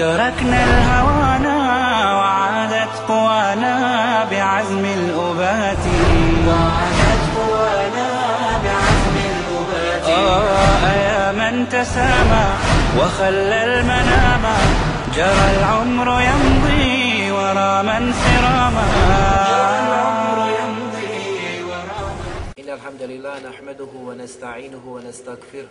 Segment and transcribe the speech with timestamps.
[0.00, 1.56] تركنا الهوانا
[2.18, 3.74] وعادت قوانا
[4.30, 5.84] بعزم الأبات.
[6.48, 8.08] وعادت قوانا
[8.64, 10.04] بعزم الأبات.
[10.08, 12.46] آه يا من تسامى
[12.98, 14.44] وخلى المنام.
[15.16, 18.86] جرى العمر يمضي ورا من سراما.
[19.50, 25.70] جرى العمر يمضي ورا من إن الحمد لله نحمده ونستعينه ونستغفره.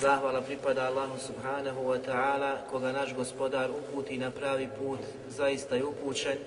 [0.00, 5.84] Zahvala pripada Allahu subhanahu wa ta'ala, koga naš gospodar uputi na pravi put, zaista je
[5.84, 6.38] upućen,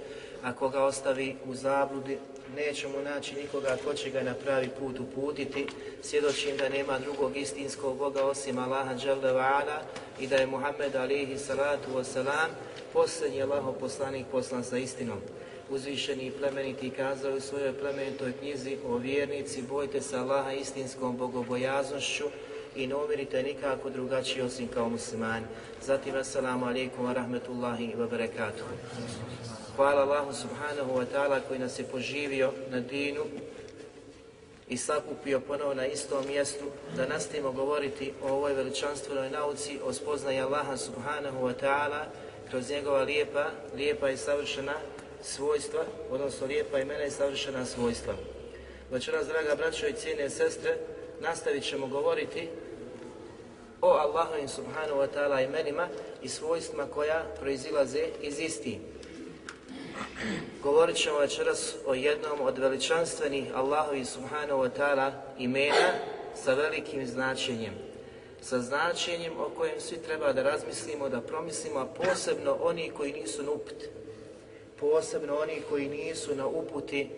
[0.44, 2.18] a koga ostavi u zabludi,
[2.56, 5.68] nećemo naći nikoga ko će ga na pravi put uputiti,
[6.02, 9.80] svjedočim da nema drugog istinskog Boga osim Allaha Đalla wa'ala
[10.20, 12.50] i da je Muhammed alihi salatu wasalam
[12.94, 15.22] posljednji Allaho poslanik poslan sa istinom.
[15.70, 22.24] Uzvišeni i plemeniti kazao u svojoj plemenitoj knjizi o vjernici, bojte se Allaha istinskom bogobojaznošću,
[22.76, 25.46] i ne umirite nikako drugačije osim kao muslimani.
[25.82, 28.66] Zatim, assalamu alaikum wa rahmetullahi wa barakatuh.
[29.76, 33.24] Hvala Allahu subhanahu wa ta'ala koji nas je poživio na dinu
[34.70, 40.40] i sakupio ponovo na istom mjestu da nastavimo govoriti o ovoj veličanstvenoj nauci, o spoznaji
[40.40, 42.06] Allaha subhanahu wa ta'ala
[42.50, 44.74] kroz njegova lijepa, lijepa i savršena
[45.22, 48.14] svojstva, odnosno lijepa imena i savršena svojstva.
[48.92, 50.78] Večeras, draga braćo i cijene sestre,
[51.22, 52.50] nastavit ćemo govoriti
[53.84, 55.88] o Allahovim subhanahu wa ta'ala imenima
[56.22, 58.80] i svojstvima koja proizilaze iz isti.
[60.62, 65.92] Govorit ćemo večeras o jednom od veličanstvenih Allahovih subhanahu wa ta'ala imena
[66.36, 67.74] sa velikim značenjem.
[68.42, 73.44] Sa značenjem o kojem svi treba da razmislimo, da promislimo, a posebno oni koji nisu
[73.44, 73.84] na uput.
[74.80, 77.10] Posebno oni koji nisu na uputi,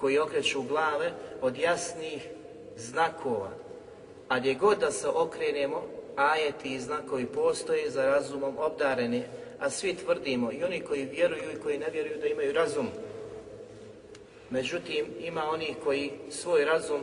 [0.00, 2.28] koji okreću glave od jasnih
[2.76, 3.50] znakova.
[4.28, 5.82] A gdje god da se okrenemo,
[6.16, 9.22] ajeti i znakovi postoje za razumom obdareni,
[9.60, 12.86] a svi tvrdimo, i oni koji vjeruju i koji ne vjeruju da imaju razum.
[14.50, 17.00] Međutim, ima onih koji svoj razum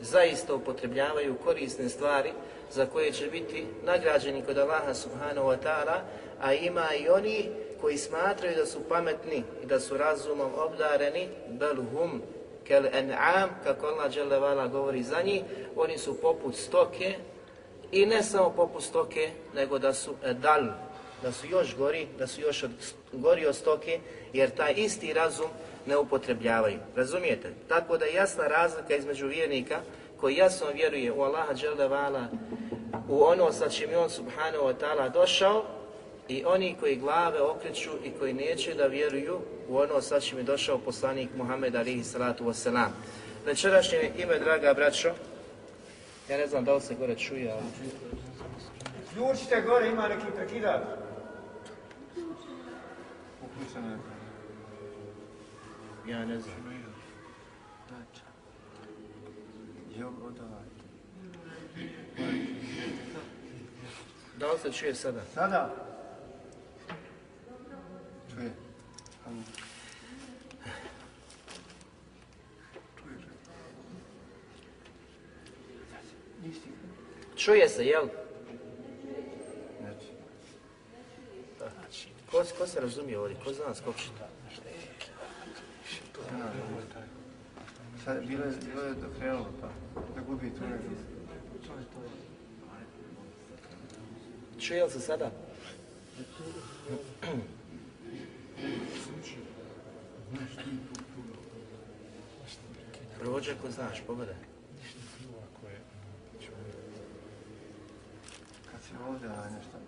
[0.00, 2.32] zaista upotrebljavaju korisne stvari
[2.70, 6.00] za koje će biti nagrađeni kod Allaha subhanahu wa ta'ala,
[6.40, 11.76] a ima i oni koji smatraju da su pametni i da su razumom obdareni, bel
[11.92, 12.22] hum
[12.64, 15.42] kel en'am, kako Allah dželevala govori za njih,
[15.76, 17.14] oni su poput stoke
[17.92, 20.66] i ne samo poput stoke, nego da su edal,
[21.22, 22.70] da su još gori, da su još od,
[23.12, 24.00] gori od stoke,
[24.32, 25.48] jer taj isti razum
[25.86, 26.78] ne upotrebljavaju.
[26.96, 27.52] Razumijete?
[27.68, 29.80] Tako da je jasna razlika između vjernika
[30.20, 32.26] koji jasno vjeruje u Allaha dželevala,
[33.08, 35.64] u ono sa čim je on subhanahu wa ta'ala došao,
[36.30, 40.44] i oni koji glave okreću i koji neće da vjeruju u ono sa čim je
[40.44, 42.88] došao poslanik Muhammed alihi salatu wasalam.
[43.46, 45.10] Večerašnje ime, draga braćo,
[46.30, 47.62] ja ne znam da li se gore čuje, ali...
[49.12, 50.82] Ključite gore, ima neki prekidač.
[56.08, 56.54] Ja ne znam.
[64.38, 65.20] Da li se čuje sada?
[65.34, 65.74] Sada.
[68.34, 68.50] Čuje.
[77.44, 78.08] Čuje se, jel?
[82.30, 83.36] Ko, ko se razumije ovdje?
[83.44, 84.28] Ko zna nas kako čita?
[88.04, 89.68] Sad bilo je, bilo je krenulo pa.
[90.14, 90.64] Da gubi tu.
[94.60, 95.30] Čuje li se sada?
[103.18, 104.34] Prođe ako znaš, pogledaj.
[108.70, 109.78] Kad si ovdje, a nešto.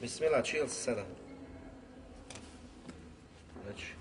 [0.00, 1.04] Bismillah, čil se sada.
[3.64, 3.94] Znači.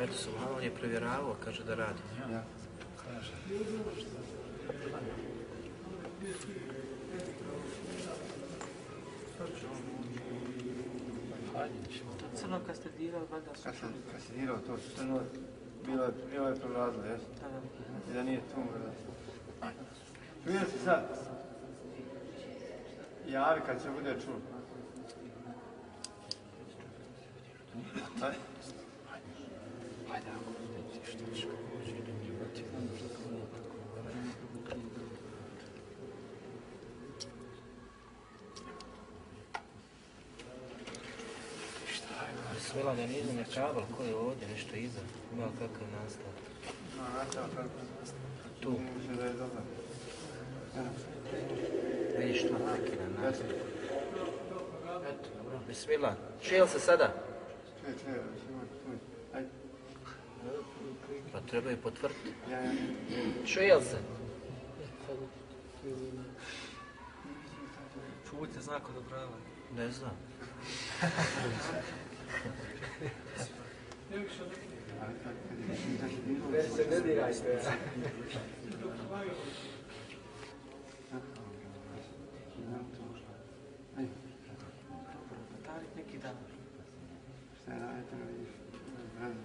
[0.00, 2.00] Eto, Subhanallah je provjeravao, kaže da radi.
[2.32, 2.42] Ja.
[3.04, 3.32] Kaže.
[12.36, 15.20] Crno kad ste dirali, valjda su Kad sam, kad si dirao to crno,
[15.86, 17.20] bilo je, bilo je prolazilo, jes?
[18.10, 18.92] I da nije tu mrda.
[20.44, 21.04] Čuje se sad?
[23.26, 24.34] Javi kad se bude čuo.
[28.22, 28.36] Ajde.
[42.70, 45.00] Bismillah, da nije kabel, ko je ovdje, nešto iza,
[45.32, 46.26] ima kakav nastav?
[48.60, 49.30] Tu, Mislim da je.
[50.76, 50.88] Evo,
[52.18, 53.46] vidiš tu neki na nastav.
[53.50, 53.58] eto.
[55.08, 56.14] Eto, dobro.
[56.42, 57.14] Čuje li se sada?
[57.80, 58.24] Čuje, čuje, čuje,
[58.84, 58.98] čuje.
[59.34, 59.48] Ajde.
[61.32, 62.32] Pa treba i potvrditi.
[62.50, 62.72] Ja, ja.
[63.46, 63.98] Čuje li se?
[68.30, 69.44] Čuvajte znak odobravanja.
[69.76, 70.16] Ne znam.
[75.02, 77.28] Ali kad, kad je, kad je dirao,
[83.98, 84.10] Ajde.
[85.66, 86.34] Tarik neki dan.
[87.62, 88.48] Šta je radite, vidiš?
[89.20, 89.40] Razno.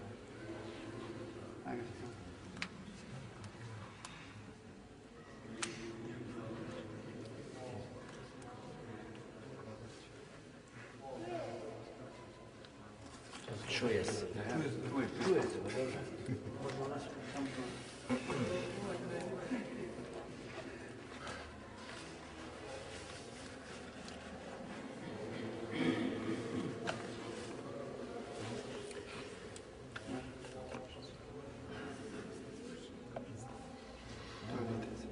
[1.66, 2.06] Ajde, što?
[13.80, 14.26] Čuje se.
[14.90, 15.42] Čuje, čuje.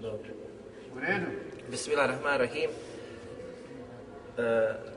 [0.02, 0.32] Dobro.
[0.96, 1.26] U redu?
[1.70, 2.70] Bismillahirrahmanirrahim.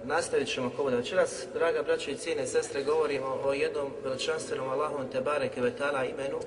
[0.07, 5.49] Nastavit ćemo da večeras, draga braćo i cijene sestre, govorimo o jednom veličanstvenom Allahom Tebare
[5.49, 6.39] Kevetala imenu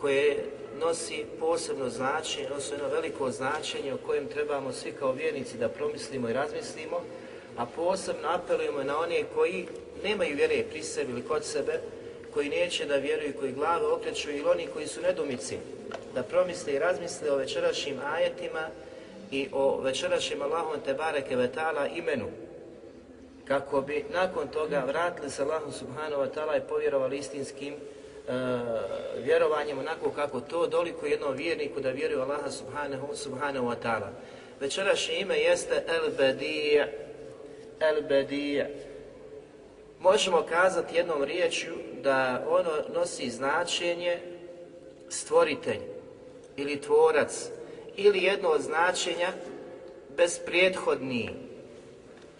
[0.00, 0.44] koje
[0.80, 6.28] nosi posebno značenje, nosi jedno veliko značenje o kojem trebamo svi kao vjernici da promislimo
[6.28, 7.00] i razmislimo,
[7.56, 9.66] a posebno apelujemo na one koji
[10.04, 11.80] nemaju vjere pri sebi ili kod sebe,
[12.34, 15.56] koji neće da vjeruju, koji glave okreću ili oni koji su nedumici,
[16.14, 18.68] da promisle i razmisle o večerašnjim ajetima
[19.30, 22.26] i o večerašnjem Allahom Tebare Kevetala imenu,
[23.52, 27.78] kako bi nakon toga vratili se Allahu Subhanahu wa ta'ala i povjerovali istinskim e,
[29.24, 34.08] vjerovanjem onako kako to doliko jednom vjerniku da vjeruje Allaha Subhanahu, Subhanahu wa ta'ala.
[34.60, 36.86] Večerašnje ime jeste El Bedija.
[37.80, 38.66] El Bedija.
[40.00, 44.18] Možemo kazati jednom riječju da ono nosi značenje
[45.08, 45.80] stvoritelj
[46.56, 47.48] ili tvorac
[47.96, 49.32] ili jedno od značenja
[50.16, 51.51] bezprijethodniji.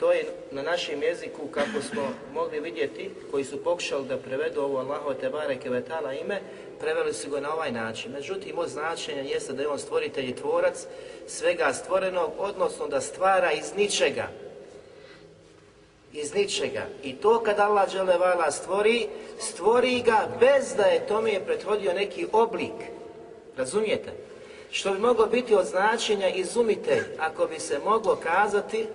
[0.02, 2.02] To je na našem jeziku, kako smo
[2.34, 6.40] mogli vidjeti, koji su pokušali da prevedu ovo Allaho Tebare Kevetala ime,
[6.80, 8.12] preveli su ga na ovaj način.
[8.12, 10.86] Međutim, od značenja jeste da je on stvoritelj i tvorac
[11.26, 14.28] svega stvorenog, odnosno da stvara iz ničega.
[16.12, 16.86] Iz ničega.
[17.02, 22.78] I to kad Allah Đelevala stvori, stvori ga bez da je tome prethodio neki oblik.
[23.56, 24.12] Razumijete?
[24.70, 28.86] Što bi moglo biti od značenja izumitelj, ako bi se moglo kazati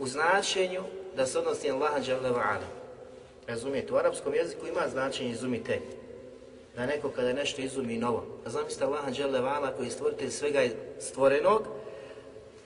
[0.00, 0.82] u značenju
[1.16, 2.66] da se odnosi na Allaha Đalevala.
[3.46, 3.92] Razumijete?
[3.92, 5.80] U arapskom jeziku ima značenje izumitelj.
[6.76, 8.24] Da neko kada nešto izumi novo.
[8.46, 10.60] A zamislite Allaha Đalevala koji je stvoritelj svega
[10.98, 11.62] stvorenog,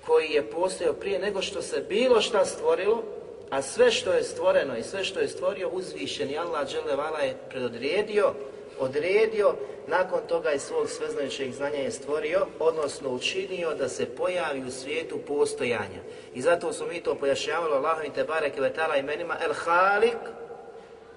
[0.06, 3.02] koji je postojao prije nego što se bilo šta stvorilo,
[3.50, 8.32] a sve što je stvoreno i sve što je stvorio uzvišeni Allah Đelevala je predodredio,
[8.78, 9.54] odredio,
[9.86, 15.18] nakon toga iz svog sveznajućeg znanja je stvorio, odnosno učinio da se pojavi u svijetu
[15.26, 16.00] postojanja.
[16.34, 20.18] I zato smo mi to pojašnjavali Allahom te bareke vetala imenima El Halik,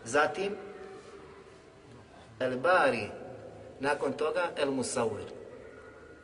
[0.03, 0.55] zatim
[2.39, 3.09] El Bari,
[3.79, 5.37] nakon toga El Musawir.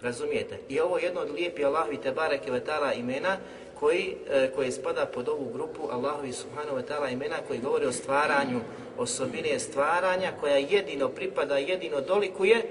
[0.01, 0.59] Razumijete?
[0.69, 3.38] I ovo je jedno od lijepi Allahovi te bareke vetala imena
[3.83, 7.91] koji, e, koji spada pod ovu grupu Allahovi subhanahu wa ta'ala imena koji govori o
[7.91, 8.59] stvaranju,
[8.97, 12.63] osobine stvaranja koja jedino pripada, jedino dolikuje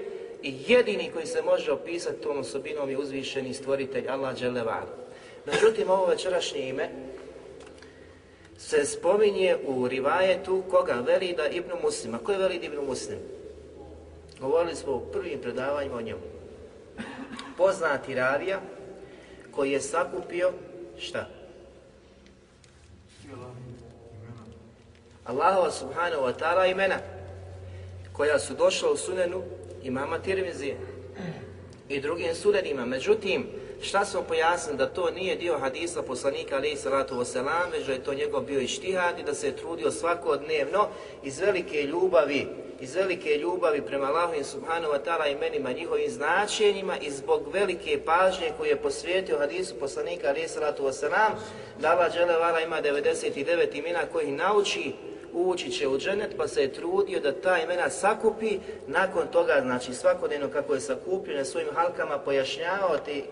[0.43, 4.89] i jedini koji se može opisati tom osobinom je uzvišeni stvoritelj Allah Đelevala.
[5.45, 6.89] Međutim, ovo večerašnje ime
[8.57, 10.93] se spominje u rivajetu koga?
[10.93, 12.17] Velida ibn Muslima.
[12.17, 13.19] Ko je Velid ibn Muslim?
[14.39, 16.21] Govorili smo u prvim predavanjima o njemu.
[17.57, 18.61] Poznati ravija
[19.51, 20.51] koji je sakupio
[20.99, 21.27] šta?
[25.25, 26.99] Allahova subhanahu wa ta'ala imena
[28.13, 29.43] koja su došla u sunenu
[29.83, 30.77] imama Tirmizije
[31.89, 32.85] i drugim sudenima.
[32.85, 33.47] Međutim,
[33.81, 38.03] šta smo pojasnili da to nije dio hadisa poslanika alaih salatu wasalam, već da je
[38.03, 40.87] to njegov bio i štihad i da se je trudio svakodnevno
[41.23, 42.47] iz velike ljubavi
[42.83, 48.51] iz velike ljubavi prema Allahu subhanahu wa ta'ala imenima, njihovim značenjima i zbog velike pažnje
[48.57, 51.31] koju je posvijetio hadisu poslanika alaih salatu wasalam,
[51.81, 54.93] da Allah dželevala ima 99 imena koji nauči
[55.33, 59.93] ući će u dženet, pa se je trudio da ta imena sakupi, nakon toga, znači
[59.93, 63.23] svakodnevno kako je sakupio na svojim halkama, pojašnjavao ti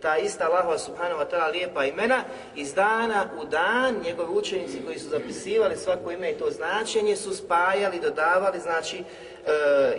[0.00, 2.24] ta ista Allahova subhanahu wa ta'ala lijepa imena,
[2.56, 7.34] iz dana u dan njegovi učenici koji su zapisivali svako ime i to značenje su
[7.34, 9.02] spajali, dodavali, znači e,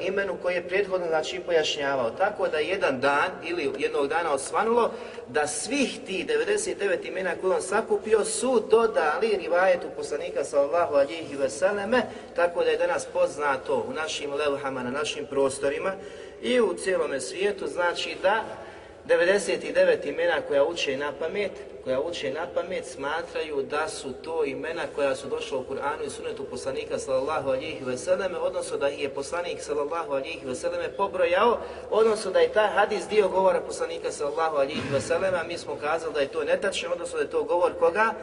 [0.01, 2.09] imenu koje je prethodno znači pojašnjavao.
[2.09, 4.91] Tako da jedan dan ili jednog dana osvanulo
[5.27, 12.01] da svih tih 99 imena koje on sakupio su dodali rivajetu poslanika sallallahu alihi veseleme,
[12.35, 15.91] tako da je danas poznato u našim levhama, na našim prostorima
[16.41, 18.43] i u cijelome svijetu, znači da
[19.11, 21.51] 99 imena koja uče na pamet,
[21.83, 26.09] koja uče na pamet smatraju da su to imena koja su došla u Kur'anu i
[26.09, 31.57] sunetu poslanika sallallahu alihi veseleme, odnosno da ih je poslanik sallallahu alihi veseleme pobrojao,
[31.89, 36.13] odnosno da je taj hadis dio govora poslanika sallallahu alihi veseleme, a mi smo kazali
[36.13, 38.13] da je to netačno, odnosno da je to govor koga?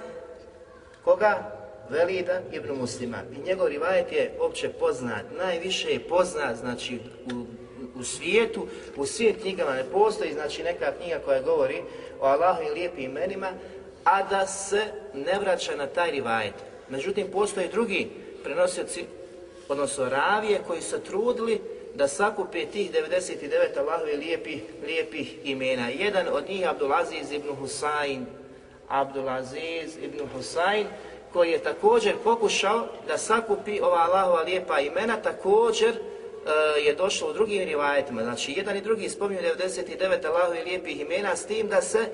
[1.04, 1.58] Koga?
[1.90, 3.18] Velida ibn Muslima.
[3.36, 6.98] I njegov rivajet je opće poznat, najviše je poznat, znači
[7.34, 7.67] u
[7.98, 11.82] u svijetu, u svim knjigama ne postoji znači neka knjiga koja govori
[12.20, 13.50] o Allahu i lijepim imenima,
[14.04, 14.82] a da se
[15.14, 16.54] ne vraća na taj rivajet.
[16.88, 18.08] Međutim, postoje drugi
[18.44, 19.04] prenosioci,
[19.68, 21.60] odnosno ravije, koji su trudili
[21.94, 25.88] da sakupe tih 99 Allahovi lijepih, lijepih imena.
[25.88, 28.24] Jedan od njih je Abdulaziz ibn Husayn,
[28.88, 30.84] Abdulaziz ibn Husayn,
[31.32, 35.94] koji je također pokušao da sakupi ova Allahova lijepa imena, također
[36.84, 38.22] je došlo u drugim rivajetima.
[38.22, 42.08] Znači, jedan i drugi spominju 99 Allahu i lijepih imena s tim da se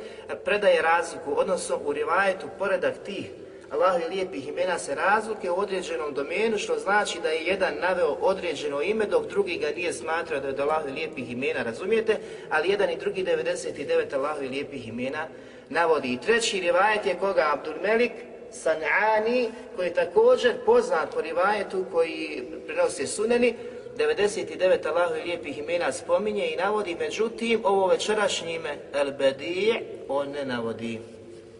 [0.44, 3.30] predaje razliku, odnosno u rivajetu poredak tih
[3.70, 8.16] Allahu i lijepih imena se razlike u određenom domenu, što znači da je jedan naveo
[8.20, 12.16] određeno ime, dok drugi ga nije smatrao da je od Allahu i lijepih imena, razumijete?
[12.50, 15.26] Ali jedan i drugi 99 Allahu i lijepih imena
[15.68, 16.12] navodi.
[16.12, 17.50] I treći rivajet je koga?
[17.52, 18.12] Abdul Melik,
[18.52, 23.54] San'ani, koji je također poznat po rivajetu koji prenose suneni,
[23.96, 29.74] 99 Allahu lijepih imena spominje i navodi, međutim ovo večerašnje ime El Bedi
[30.08, 31.00] on ne navodi.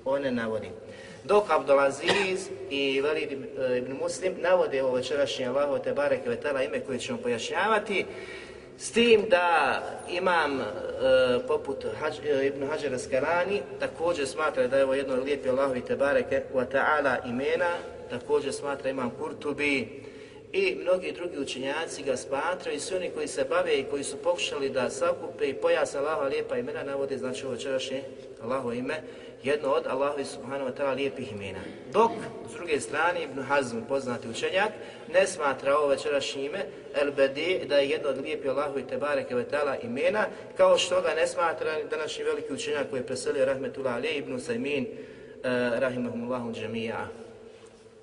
[0.04, 0.70] On ne navodi.
[1.24, 5.94] Dok Abdulaziz i Velid eh, ibn Muslim navode ovo večerašnje Allahu te
[6.26, 8.04] vetala ime koje ćemo pojašnjavati,
[8.78, 10.64] s tim da imam e,
[11.46, 12.98] poput Hađ, e, Ibn Hađara
[13.80, 17.70] također smatra da je ovo jedno lijepi Allahovi te bareke wa ta'ala imena,
[18.10, 20.02] također smatra imam Kurtubi,
[20.54, 24.16] i mnogi drugi učenjaci ga smatraju i svi oni koji se bave i koji su
[24.16, 28.02] pokušali da sakupe i pojasne Allaha lijepa imena navode znači večerašnje
[28.42, 28.94] Allaho ime
[29.42, 31.58] jedno od Allahovi subhanahu wa ta'ala lijepih imena.
[31.92, 32.10] Dok,
[32.50, 34.70] s druge strane, Ibn Hazm, poznati učenjak,
[35.12, 39.44] ne smatra ovo večerašnje ime El Bedi da je jedno od lijepih Allahovi tebareke wa
[39.50, 44.08] ta'ala imena, kao što ga ne smatra današnji veliki učenjak koji je preselio Rahmetullah Ali
[44.08, 47.23] ibn Sajmin, uh, rahimahumullahu džemija.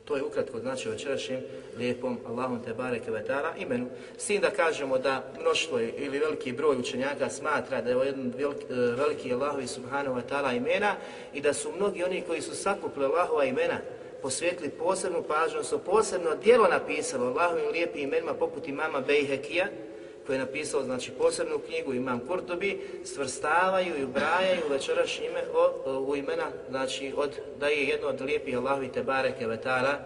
[0.05, 1.41] To je ukratko znači večerašnjem
[1.77, 3.87] lijepom Allahom te bareke vetara imenu.
[4.17, 8.33] S tim da kažemo da mnoštvo ili veliki broj učenjaka smatra da je ovo jedan
[8.37, 10.95] veliki, e, veliki Allahovi subhanahu wa ta'ala imena
[11.33, 13.77] i da su mnogi oni koji su sakupili Allahova imena
[14.21, 19.67] posvijetili posebnu pažnju, su posebno dijelo napisalo Allahovim lijepim imenima poput imama Bejhekija,
[20.25, 26.15] koji je napisao znači posebnu knjigu Imam Kurtobi, svrstavaju i ubrajaju večerašnje ime o, u
[26.15, 29.99] imena, znači od, da je jedno od lijepih Allahovi Tebare Kevetara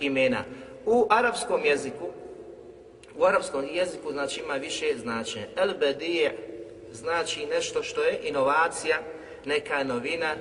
[0.00, 0.44] imena.
[0.86, 2.08] U arapskom jeziku,
[3.18, 5.46] u arapskom jeziku znači ima više značenja.
[5.56, 6.36] El bedije
[6.92, 8.98] znači nešto što je inovacija,
[9.44, 10.38] neka novina e,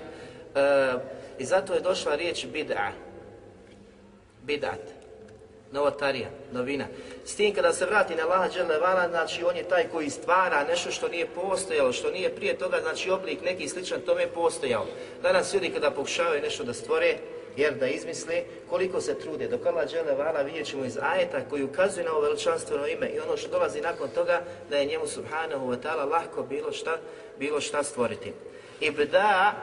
[1.39, 2.91] i zato je došla riječ bid'a.
[4.47, 5.00] Bid'at
[5.71, 6.85] novotarija, novina.
[7.25, 10.91] S tim kada se vrati na Allaha Đelevala, znači on je taj koji stvara nešto
[10.91, 14.85] što nije postojalo, što nije prije toga, znači oblik neki sličan tome postojao.
[15.21, 17.17] Danas ljudi kada pokušavaju nešto da stvore,
[17.57, 19.47] jer da izmisle koliko se trude.
[19.47, 23.37] Dok Allah Đelevala vidjet ćemo iz ajeta koji ukazuje na ovo veličanstveno ime i ono
[23.37, 26.97] što dolazi nakon toga da je njemu subhanahu wa ta'ala lahko bilo šta,
[27.39, 28.33] bilo šta stvoriti.
[28.79, 29.53] Ibda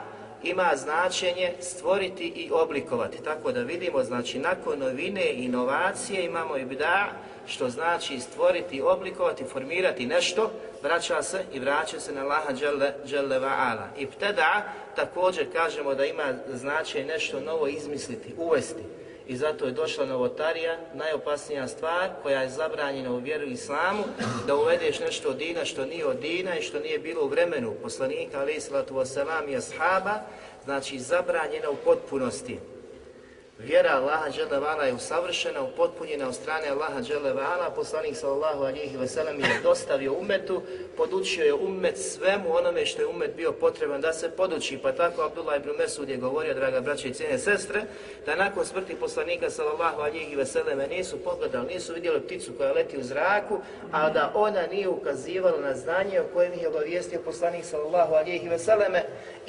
[0.43, 3.23] ima značenje stvoriti i oblikovati.
[3.23, 7.09] Tako da vidimo, znači nakon novine i inovacije imamo i bida,
[7.47, 10.51] što znači stvoriti, oblikovati, formirati nešto,
[10.83, 13.87] vraća se i vraća se na dželle, dželle va'ala.
[13.97, 14.63] Ibtada
[14.95, 18.98] također kažemo da ima značaj nešto novo izmisliti, uvesti.
[19.29, 24.03] I zato je došla novotarija, najopasnija stvar koja je zabranjena u vjeru islamu,
[24.47, 27.73] da uvedeš nešto od dina što nije od dina i što nije bilo u vremenu
[27.83, 30.19] poslanika, alaih salatu wasalam i ashaba,
[30.65, 32.59] znači zabranjena u potpunosti.
[33.59, 37.33] Vjera Allaha dželle je usavršena, upotpunjena od strane Allaha dželle
[37.75, 40.61] Poslanik sallallahu alejhi ve sellem je dostavio umetu,
[40.97, 44.79] podučio je umet svemu onome što je umet bio potreban da se poduči.
[44.83, 47.81] Pa tako Abdullah ibn Mesud je govorio, draga braće i cijene sestre,
[48.25, 52.97] da nakon smrti poslanika sallallahu alejhi ve selleme nisu pogledali, nisu vidjeli pticu koja leti
[52.97, 53.59] u zraku,
[53.91, 58.59] a da ona nije ukazivala na znanje o kojem je obavijestio poslanik sallallahu alejhi ve
[58.59, 59.03] selleme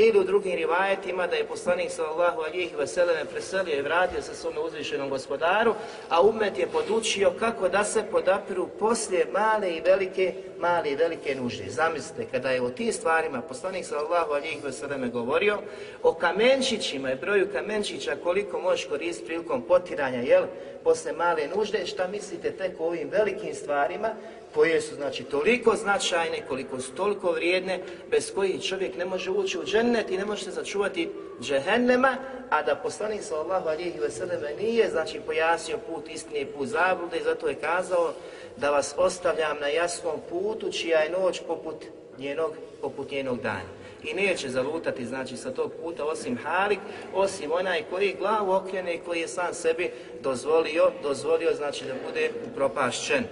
[0.07, 4.35] ili u drugim rivajetima da je poslanik sallallahu alejhi ve selleme preselio i vratio se
[4.35, 5.75] svome uzvišenom gospodaru,
[6.09, 11.35] a umet je podučio kako da se podapiru poslije male i velike, male i velike
[11.35, 11.65] nužde.
[11.69, 15.59] Zamislite, kada je o tim stvarima poslanik sallallahu alejhi ve selleme govorio
[16.03, 20.45] o kamenčićima i broju kamenčića koliko možeš koristiti prilikom potiranja, jel,
[20.85, 24.09] posle male nužde, šta mislite tek o ovim velikim stvarima
[24.55, 27.81] koje su znači toliko značajne, koliko su toliko vrijedne,
[28.11, 32.17] bez kojih čovjek ne može ući u džennet i ne može se začuvati džehennema,
[32.51, 37.25] a da poslanik sallallahu alihi veseleme nije znači pojasnio put istine i put zablude i
[37.25, 38.13] zato je kazao
[38.57, 41.85] da vas ostavljam na jasnom putu čija je noć poput
[42.19, 43.81] njenog, poput njenog dana.
[44.05, 46.79] I neće zalutati znači sa tog puta osim Halik,
[47.15, 49.91] osim onaj koji glavu okrene i koji je sam sebi
[50.23, 53.25] dozvolio, dozvolio znači da bude upropašćen.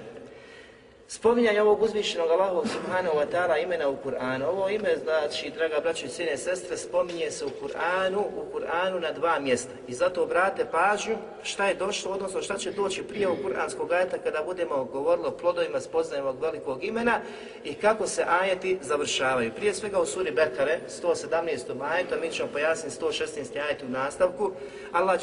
[1.10, 4.44] Spominjanje ovog uzvišenog Allahovog subhanahu wa ta'ala imena u Kur'anu.
[4.44, 9.12] Ovo ime, znači, draga braćo i sine sestre, spominje se u Kur'anu, u Kur'anu na
[9.12, 9.70] dva mjesta.
[9.86, 14.18] I zato obrate pažnju šta je došlo, odnosno šta će doći prije u Kur'anskog ajeta
[14.18, 17.20] kada budemo govorili o plodovima spoznajem ovog velikog imena
[17.64, 19.52] i kako se ajeti završavaju.
[19.56, 21.82] Prije svega u suri Bekare, 117.
[21.82, 23.62] ajetu, mi ćemo pojasniti 116.
[23.66, 24.52] ajet u nastavku.
[24.92, 25.20] Allah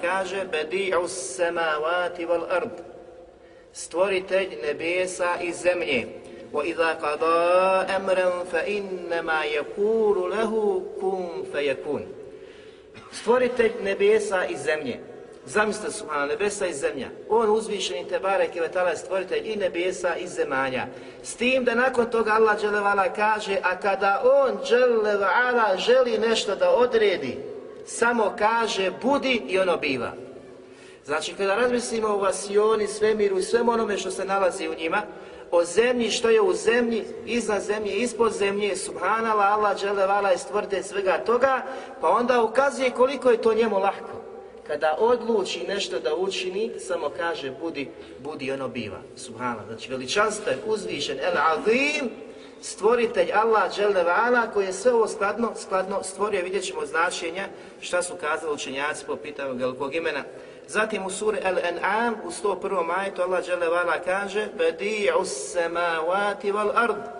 [0.00, 2.95] kaže, Bedi'u samavati wal ard
[3.75, 6.07] stvoritelj nebesa i zemlje.
[6.53, 7.41] وَإِذَا قَضَى
[7.95, 12.03] أَمْرًا فَإِنَّمَا يَقُولُ لَهُ كُنْ فَيَكُونَ
[13.11, 14.99] Stvoritelj nebesa i zemlje.
[15.45, 17.07] Zamislite su nebesa i zemlja.
[17.29, 20.87] On uzvišeni te barek je stvoritelj i nebesa i zemalja.
[21.23, 26.69] S tim da nakon toga Allah dželevala kaže, a kada on dželevala želi nešto da
[26.69, 27.37] odredi,
[27.85, 30.11] samo kaže budi i ono biva.
[31.06, 35.02] Znači kada razmislimo o vasioni, svemiru i svemu onome što se nalazi u njima,
[35.50, 40.82] o zemlji, što je u zemlji, iznad zemlje, ispod zemlje, subhanala, Allah, dželevala je stvrde
[40.82, 41.62] svega toga,
[42.00, 44.22] pa onda ukazuje koliko je to njemu lahko.
[44.66, 47.88] Kada odluči nešto da učini, samo kaže budi,
[48.18, 48.98] budi ono biva.
[49.16, 49.62] Subhana.
[49.66, 52.10] Znači veličanstven, uzvišen, el azim,
[52.60, 57.48] stvoritelj Allah dželevala koji je sve ovo skladno, skladno stvorio, vidjet ćemo značenja
[57.80, 60.22] šta su kazali učenjaci po pitanju velikog imena.
[60.68, 62.86] Zatim u suri Al-An'am u 101.
[62.86, 67.16] majetu Allah vala kaže Badi'u samavati wal ard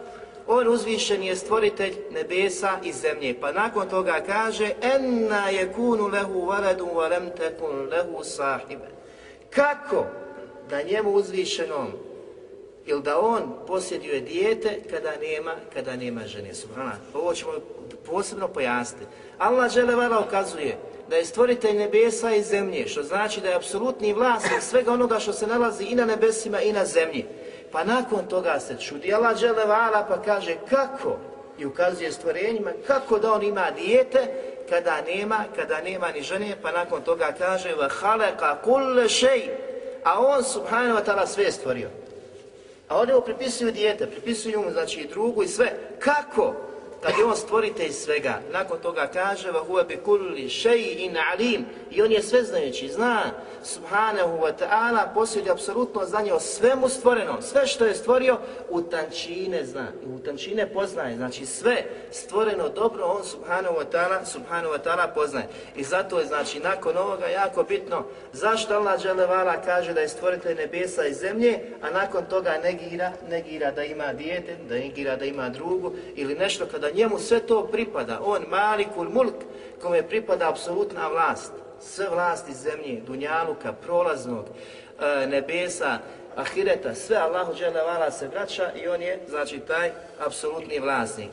[0.46, 3.40] on uzvišen je stvoritelj nebesa i zemlje.
[3.40, 8.88] Pa nakon toga kaže Enna kunu lehu valadun wa lam takun lehu sahibe.
[9.50, 10.06] Kako
[10.70, 11.92] da njemu uzvišenom
[12.86, 16.54] ili da on posjeduje dijete kada nema, kada nema žene.
[16.54, 16.96] Subhana.
[17.14, 17.52] Ovo ćemo
[18.06, 19.06] posebno pojasniti.
[19.38, 24.62] Allah vala ukazuje da je stvoritelj nebesa i zemlje, što znači da je apsolutni vlasnik
[24.62, 27.26] svega onoga što se nalazi i na nebesima i na zemlji.
[27.72, 31.16] Pa nakon toga se čudi Allah vala pa kaže kako
[31.58, 34.26] i ukazuje stvorenjima kako da on ima dijete
[34.68, 39.50] kada nema, kada nema ni žene, pa nakon toga kaže haleka kulle šej,
[40.04, 41.88] a on subhanahu wa ta'ala sve stvorio.
[42.88, 45.72] A oni mu pripisuju dijete, pripisuju mu znači i drugu i sve.
[45.98, 46.54] Kako?
[47.02, 49.52] Kad je on stvoritelj svega, nakon toga kaže
[49.88, 51.64] bi kulli shay'in alim.
[51.90, 53.22] I on je sveznajući, zna.
[53.62, 59.64] Subhanahu wa ta'ala posjeduje apsolutno znanje o svemu stvorenom, sve što je stvorio u tančine
[59.64, 59.86] zna.
[60.06, 65.48] U tančine poznaje, znači sve stvoreno dobro on subhanahu wa ta'ala subhanahu wa ta'ala poznaje.
[65.76, 70.54] I zato je znači nakon ovoga jako bitno zašto Allah dželevala kaže da je stvoritelj
[70.54, 75.48] nebesa i zemlje, a nakon toga negira, negira da ima dijete, da negira da ima
[75.48, 79.34] drugu ili nešto kada njemu sve to pripada, on malikul mulk,
[79.82, 84.44] kome pripada apsolutna vlast, sve vlasti zemlje, dunjaluka, prolaznog,
[85.00, 85.98] e, nebesa,
[86.36, 89.90] ahireta, sve Allahu dželevala se vraća i on je, znači, taj
[90.26, 91.30] apsolutni vlasnik.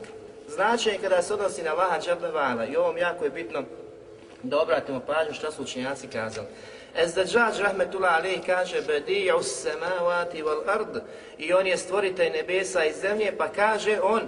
[0.48, 3.62] Značaj kada se odnosi na Allaha dželevala i ovom jako je bitno
[4.42, 6.46] da obratimo pažnju šta su učenjaci kazali.
[6.96, 11.02] Ezdađađ rahmetullah alejhi kaže Bedi'u samavati wal ard
[11.38, 14.20] i on je stvoritelj nebesa i zemlje pa kaže on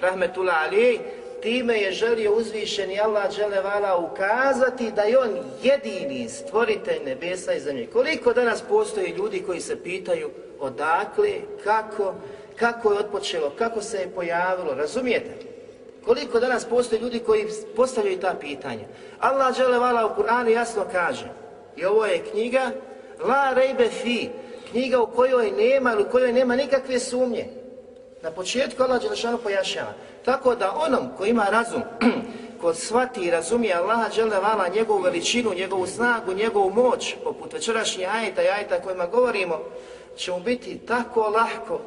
[0.00, 1.00] rahmetullah alejhi
[1.42, 5.30] time je želio uzvišeni Allah dželevala ukazati da je on
[5.62, 7.86] jedini stvoritelj nebesa i zemlje.
[7.86, 11.30] Koliko danas postoji ljudi koji se pitaju odakle,
[11.64, 12.14] kako,
[12.56, 15.30] kako je otpočelo, kako se je pojavilo, razumijete?
[16.04, 17.46] Koliko danas postoji ljudi koji
[17.76, 18.84] postavljaju ta pitanja?
[19.18, 21.28] Allah dželevala u Kur'anu jasno kaže
[21.76, 22.70] i ovo je knjiga
[23.24, 24.28] La rejbe fi,
[24.70, 27.46] knjiga u kojoj nema u kojoj nema nikakve sumnje.
[28.22, 29.92] Na početku Allah Đelešanu pojašnjava.
[30.24, 31.82] Tako da onom ko ima razum,
[32.60, 38.42] ko shvati i razumije Allaha dželevala, njegovu veličinu, njegovu snagu, njegovu moć, poput večerašnje ajeta
[38.42, 39.60] i ajeta kojima govorimo,
[40.16, 41.80] će mu biti tako lahko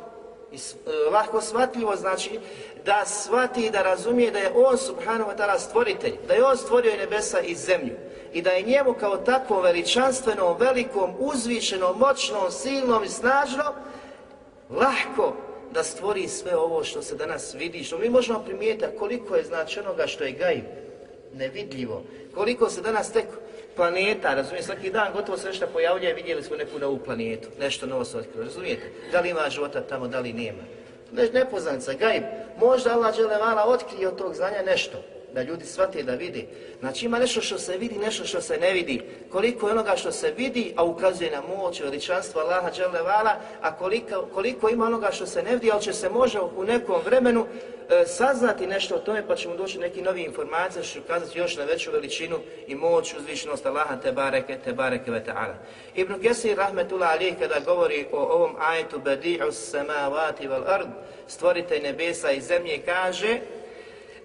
[0.51, 2.39] i e, lahko shvatljivo, znači
[2.85, 6.57] da shvati i da razumije da je on subhanahu wa ta'ala stvoritelj, da je on
[6.57, 7.93] stvorio i nebesa i zemlju
[8.33, 13.73] i da je njemu kao takvom veličanstvenom, velikom, uzvišenom, moćnom, silnom i snažnom
[14.69, 15.33] lahko
[15.73, 19.79] da stvori sve ovo što se danas vidi, što mi možemo primijetiti koliko je znači
[19.79, 20.63] onoga što je gaib,
[21.34, 22.03] nevidljivo,
[22.34, 23.25] koliko se danas tek
[23.75, 28.05] planeta, razumijete, svaki dan gotovo se nešto pojavljuje, vidjeli smo neku novu planetu, nešto novo
[28.05, 30.63] se otkrilo, razumijete, da li ima života tamo, da li nema.
[31.12, 32.23] Ne, nepoznanica, gaib,
[32.60, 34.97] možda Allah Đelevala otkrije od tog znanja nešto,
[35.33, 36.47] da ljudi shvate da vidi.
[36.79, 39.01] Znači ima nešto što se vidi, nešto što se ne vidi.
[39.31, 44.27] Koliko je onoga što se vidi, a ukazuje na moć, veličanstvo Allaha Đalevala, a koliko,
[44.33, 47.45] koliko ima onoga što se ne vidi, ali će se može u nekom vremenu
[47.89, 51.57] e, saznati nešto o tome, pa ćemo doći neki novi informacije, što će ukazati još
[51.57, 55.55] na veću veličinu i moć, uzvišenost Allaha te bareke, te bareke ve ta'ala.
[55.95, 60.87] Ibn Kesir rahmetullah alijih kada govori o ovom ajetu Badi'u samavati wal ard,
[61.27, 63.39] stvoritelj nebesa i zemlje, kaže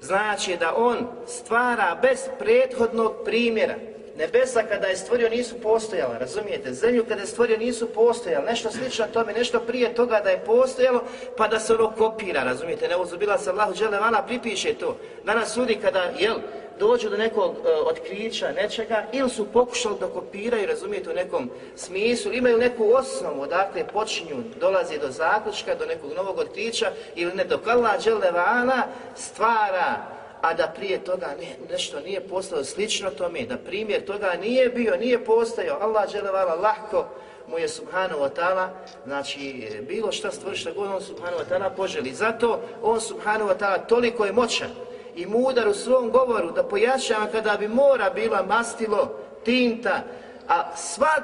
[0.01, 3.75] Znači da on stvara bez prethodnog primjera.
[4.19, 6.73] Nebesa kada je stvorio nisu postojala, razumijete?
[6.73, 11.03] Zemlju kada je stvorio nisu postojala, nešto slično tome, nešto prije toga da je postojalo,
[11.37, 12.89] pa da se ono kopira, razumijete?
[12.89, 14.97] Ne uzubila se Allahu Đelevala, pripiše to.
[15.25, 16.37] Danas ljudi kada, jel,
[16.79, 22.33] dođu do nekog e, otkrića, nečega, ili su pokušali da kopiraju, razumijete, u nekom smislu,
[22.33, 27.67] imaju neku osnovu, odakle počinju, dolazi do zaključka, do nekog novog otkrića, ili ne, dok
[27.67, 28.83] Allah Đelevana
[29.15, 30.16] stvara,
[30.47, 34.97] a da prije toga ne, nešto nije postalo slično tome, da primjer toga nije bio,
[34.97, 37.05] nije postojao, Allah Đelevana lahko
[37.49, 38.69] mu je subhanahu wa ta'ala,
[39.07, 42.15] znači bilo šta stvori šta god on subhanahu wa ta'ala poželi.
[42.15, 44.71] Zato on subhanahu wa ta'ala toliko je moćan,
[45.17, 50.03] i mudar u svom govoru da pojašnjava kada bi mora bila mastilo, tinta,
[50.49, 51.15] a sva,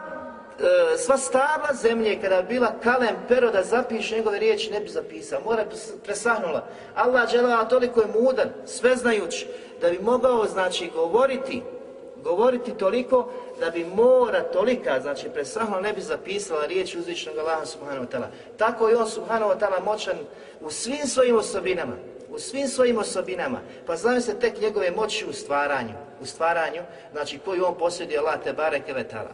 [0.63, 4.89] e, sva stabla zemlje kada bi bila kalem, pero da zapiše njegove riječi ne bi
[4.89, 5.65] zapisao, mora
[6.05, 6.67] presahnula.
[6.95, 9.47] Allah dželala toliko je mudar, sveznajući,
[9.81, 11.63] da bi mogao znači govoriti
[12.25, 18.07] govoriti toliko da bi mora tolika, znači presahnula ne bi zapisala riječ uzvičnog Allaha subhanahu
[18.07, 18.27] wa ta'ala.
[18.57, 20.17] Tako je on subhanahu wa ta'ala moćan
[20.61, 21.93] u svim svojim osobinama
[22.33, 27.39] u svim svojim osobinama, pa znaju se tek njegove moći u stvaranju, u stvaranju, znači
[27.39, 29.31] koju on posjeduje Allah te bareke vetala.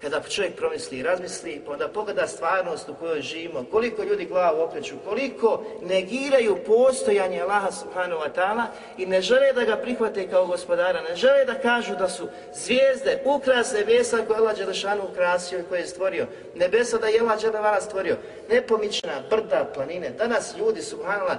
[0.00, 4.62] Kada čovjek promisli i razmisli, pa onda pogleda stvarnost u kojoj živimo, koliko ljudi glavu
[4.62, 8.64] okreću, koliko negiraju postojanje Allaha subhanahu wa ta'ala
[8.98, 13.22] i ne žele da ga prihvate kao gospodara, ne žele da kažu da su zvijezde,
[13.24, 17.80] ukras nebesa koje Allah Đelešanu ukrasio i koje je stvorio, nebesa da je Allah Đelešanu
[17.80, 18.16] stvorio,
[18.50, 20.10] nepomična brda, planine.
[20.10, 21.36] Danas ljudi, subhanallah,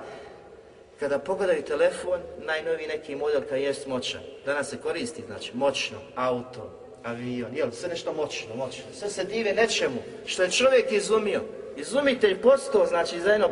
[1.00, 4.22] kada pogledaju telefon, najnoviji neki model kad jest moćan.
[4.46, 8.84] Danas se koristi, znači, moćno, auto, avion, jel, sve nešto moćno, moćno.
[8.94, 11.42] Sve se dive nečemu što je čovjek izumio.
[11.78, 13.50] Izumitelj postao, znači, za jedno,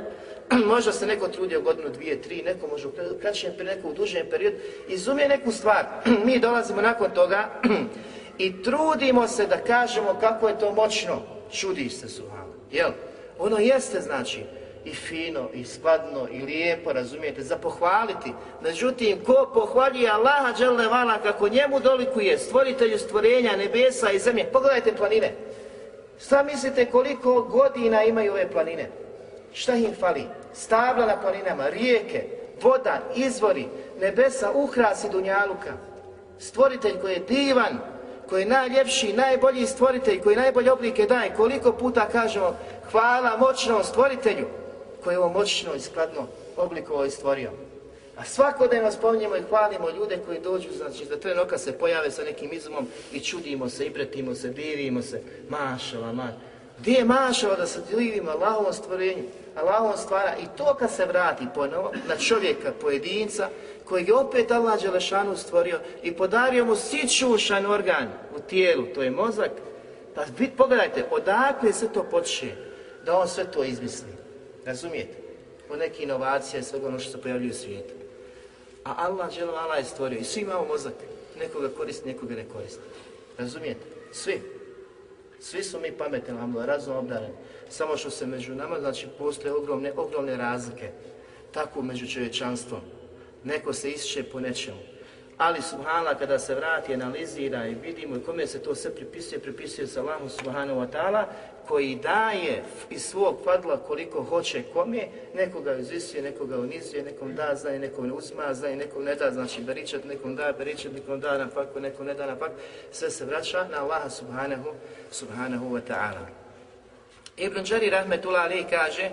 [0.73, 4.57] možda se neko trudio godinu, dvije, tri, neko može u kraćem, neko u dužem periodu,
[4.88, 5.86] izumije neku stvar.
[6.25, 7.49] Mi dolazimo nakon toga
[8.38, 11.21] i trudimo se da kažemo kako je to moćno.
[11.51, 12.91] Čudiš se, suhala, jel?
[13.39, 14.43] Ono jeste, znači,
[14.85, 18.33] i fino, i skladno, i lijepo, razumijete, za pohvaliti.
[18.61, 20.53] Međutim, ko pohvaljuje Allaha
[20.89, 25.33] vala kako njemu dolikuje, stvoritelju stvorenja, nebesa i zemlje, pogledajte planine.
[26.21, 28.89] Šta mislite koliko godina imaju ove planine?
[29.53, 30.23] Šta im fali?
[30.53, 32.23] Stabla na planinama, rijeke,
[32.61, 33.67] voda, izvori,
[33.99, 35.73] nebesa, ukrasi Dunjaluka.
[36.39, 37.79] Stvoritelj koji je divan,
[38.29, 42.55] koji je najljepši, najbolji stvoritelj, koji najbolje oblike daje, koliko puta kažemo
[42.91, 44.47] hvala moćnom stvoritelju,
[45.07, 47.51] koje je ovo moćno i skladno oblikovao i stvorio.
[48.17, 52.53] A svakodnevno spominjemo i hvalimo ljude koji dođu, znači da tren se pojave sa nekim
[52.53, 56.33] izumom i čudimo se, i pretimo se, divimo se, mašala, ma.
[56.79, 59.23] Gdje je mašao da se divimo Allahovom stvorenju,
[59.55, 63.49] Allahovom stvara i to kad se vrati ponovo na čovjeka, pojedinca,
[63.85, 69.11] kojeg je opet Allah Đelešanu stvorio i podario mu sićušan organ u tijelu, to je
[69.11, 69.51] mozak,
[70.15, 70.21] pa
[70.57, 72.55] pogledajte, odakle se to počne
[73.05, 74.16] da on sve to izmisli.
[74.67, 75.17] Razumijete?
[75.69, 77.93] O neke inovacije i svega ono što se pojavljuje u svijetu.
[78.84, 80.93] A Allah Đelešanu je stvorio i svi imamo mozak.
[81.39, 82.82] Nekoga koristi, nekoga ne koristi.
[83.38, 83.86] Razumijete?
[84.12, 84.41] Svi.
[85.39, 87.34] Svi su mi pametni, alhamdulillah, razum obdareni.
[87.69, 90.91] Samo što se među nama, znači, postoje ogromne, ogromne razlike.
[91.51, 92.82] Tako među čovječanstvom.
[93.43, 94.80] Neko se ističe po nečemu.
[95.38, 99.88] Ali subhanallah kada se vrati, analizira i vidimo i kome se to sve pripisuje, pripisuje
[99.88, 101.25] se Allahu subhanahu wa ta'ala
[101.67, 107.80] koji daje iz svog fadla koliko hoće kome, nekoga izvisuje, nekoga unizuje, nekom da znanje,
[107.80, 111.47] nekom ne uzma znanje, nekom ne da, znači beričat, nekom da beričat, nekom da na
[111.47, 112.56] faku, nekom ne da na faku,
[112.91, 114.69] sve se vraća na Allaha subhanahu,
[115.12, 116.27] subhanahu wa ta'ala.
[117.38, 119.10] Ibn Đari rahmetullah ali kaže,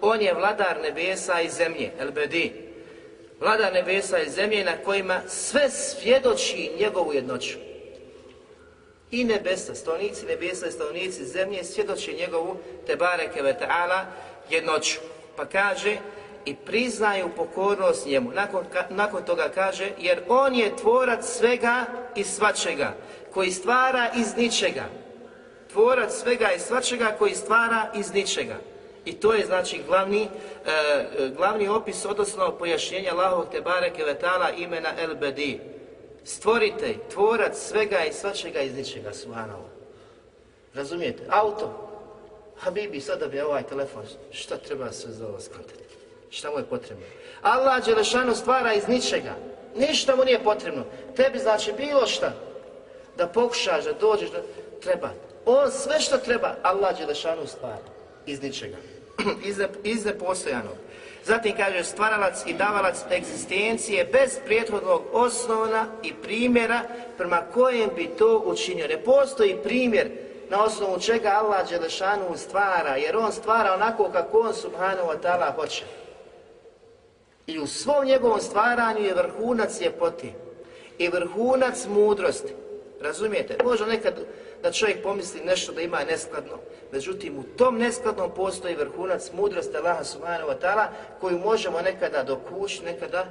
[0.00, 2.52] on je vladar nebesa i zemlje, el bedi,
[3.40, 7.67] vladar nebesa i zemlje na kojima sve svjedoči njegovu jednoću.
[9.10, 14.04] I nebesa, stanovnici nebesa i stanovnici zemlje svjedoče njegovu te bareke ve ta'ala
[14.50, 14.98] jednoću.
[15.36, 15.96] Pa kaže
[16.44, 18.30] i priznaju pokornost njemu.
[18.32, 21.84] Nakon, ka, nakon toga kaže jer on je tvorac svega
[22.16, 22.94] i svačega
[23.34, 24.84] koji stvara iz ničega.
[25.72, 28.56] Tvorac svega i svačega koji stvara iz ničega.
[29.04, 30.28] I to je znači glavni,
[30.66, 31.04] e,
[31.36, 35.60] glavni opis, odnosno pojašnjenja Allahovog te bareke ve ta'ala imena El Bedi.
[36.28, 39.70] Stvoritelj, tvorac svega i svačega iz ničega, subhanallah.
[40.74, 41.22] Razumijete?
[41.28, 41.88] Auto.
[42.58, 45.84] Habibi, sada bi ovaj telefon, šta treba sve za ovo skontati?
[46.30, 47.04] Šta mu je potrebno?
[47.42, 49.34] Allah Đelešanu stvara iz ničega.
[49.76, 50.84] Ništa mu nije potrebno.
[51.16, 52.32] Tebi znači bilo šta.
[53.16, 54.42] Da pokušaš, da dođeš, da
[54.80, 55.10] treba.
[55.46, 57.88] On sve što treba, Allah Đelešanu stvara.
[58.26, 58.76] Iz ničega.
[59.48, 60.76] iz, ne, iz nepostojanog.
[61.28, 66.80] Zatim kaže stvaralac i davalac egzistencije bez prethodnog osnovna i primjera
[67.18, 68.86] prema kojem bi to učinio.
[68.88, 70.10] Ne postoji primjer
[70.50, 75.54] na osnovu čega Allah Đelešanu stvara, jer on stvara onako kako on subhanahu wa ta'ala
[75.54, 75.84] hoće.
[77.46, 80.26] I u svom njegovom stvaranju je vrhunac ljepote
[80.98, 82.52] i vrhunac mudrosti.
[83.00, 83.56] Razumijete?
[83.64, 84.14] Možda nekad
[84.62, 86.58] da čovjek pomisli nešto da ima neskladno,
[86.92, 90.86] međutim u tom neskladnom postoji vrhunac mudrosti Allaha subhanahu wa ta'ala
[91.20, 93.26] koju možemo nekada dokući, nekada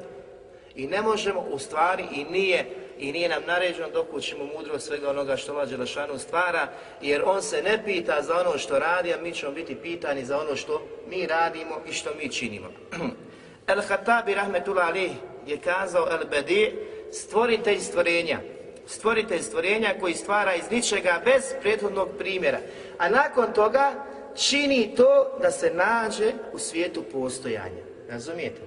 [0.76, 2.66] i ne možemo u stvari i nije
[3.00, 4.08] i nije nam naređeno dok
[4.56, 6.68] mudro svega onoga što Allah Đelešanu stvara,
[7.02, 10.40] jer on se ne pita za ono što radi, a mi ćemo biti pitani za
[10.40, 12.68] ono što mi radimo i što mi činimo.
[13.68, 15.12] El Hatabi rahmetullah alih
[15.48, 16.74] je kazao El Bedi,
[17.12, 18.40] stvoritelj stvorenja,
[18.88, 22.60] stvoritelj stvorenja koji stvara iz ničega bez prethodnog primjera.
[22.97, 23.91] A nakon toga
[24.36, 27.84] čini to da se nađe u svijetu postojanja.
[28.10, 28.62] Razumijete?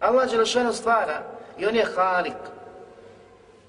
[0.00, 1.22] Allah Đelešanu stvara
[1.58, 2.42] i on je Halik.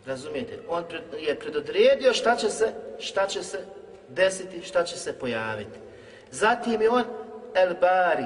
[0.05, 0.59] Razumijete?
[0.69, 0.83] On
[1.19, 3.59] je predodredio šta će se, šta će se
[4.09, 5.79] desiti, šta će se pojaviti.
[6.31, 7.03] Zatim je on
[7.53, 8.25] El Bari,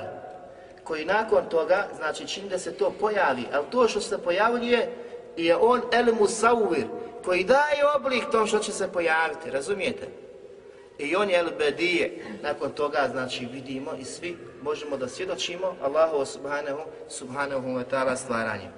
[0.84, 4.90] koji nakon toga, znači čini da se to pojavi, ali to što se pojavljuje
[5.38, 6.86] je on El Musawir,
[7.26, 10.08] koji daje oblik tom što će se pojaviti, razumijete?
[10.98, 16.26] I on je El Bedije, nakon toga, znači vidimo i svi možemo da svjedočimo Allahu
[16.26, 18.70] subhanahu, subhanahu wa ta'ala stvaranje.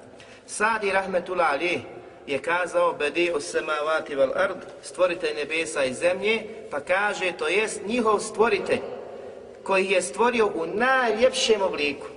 [0.46, 1.80] Sadi rahmetullah alih
[2.28, 7.82] je kazao Bedi u semavati val ard, stvoritelj nebesa i zemlje, pa kaže to jest
[7.86, 8.80] njihov stvoritelj
[9.64, 12.08] koji je stvorio u najljepšem obliku.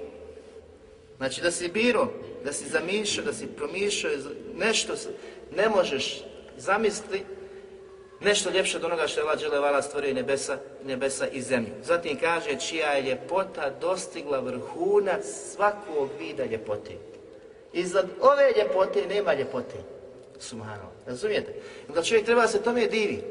[1.17, 2.09] Znači da si biro,
[2.45, 4.13] da si zamišljao, da si promišljao
[4.57, 4.93] nešto,
[5.57, 6.23] ne možeš
[6.57, 7.23] zamisli
[8.21, 11.73] nešto ljepše od onoga što je Allah stvorio nebesa, nebesa i zemlju.
[11.83, 15.25] Zatim kaže čija je ljepota dostigla vrhunac
[15.55, 16.91] svakog vida ljepote.
[17.73, 19.77] Iznad ove ljepote nema ljepote.
[20.39, 20.91] Subhano.
[21.07, 21.55] Razumijete?
[21.95, 23.23] Da čovjek treba se tome divi.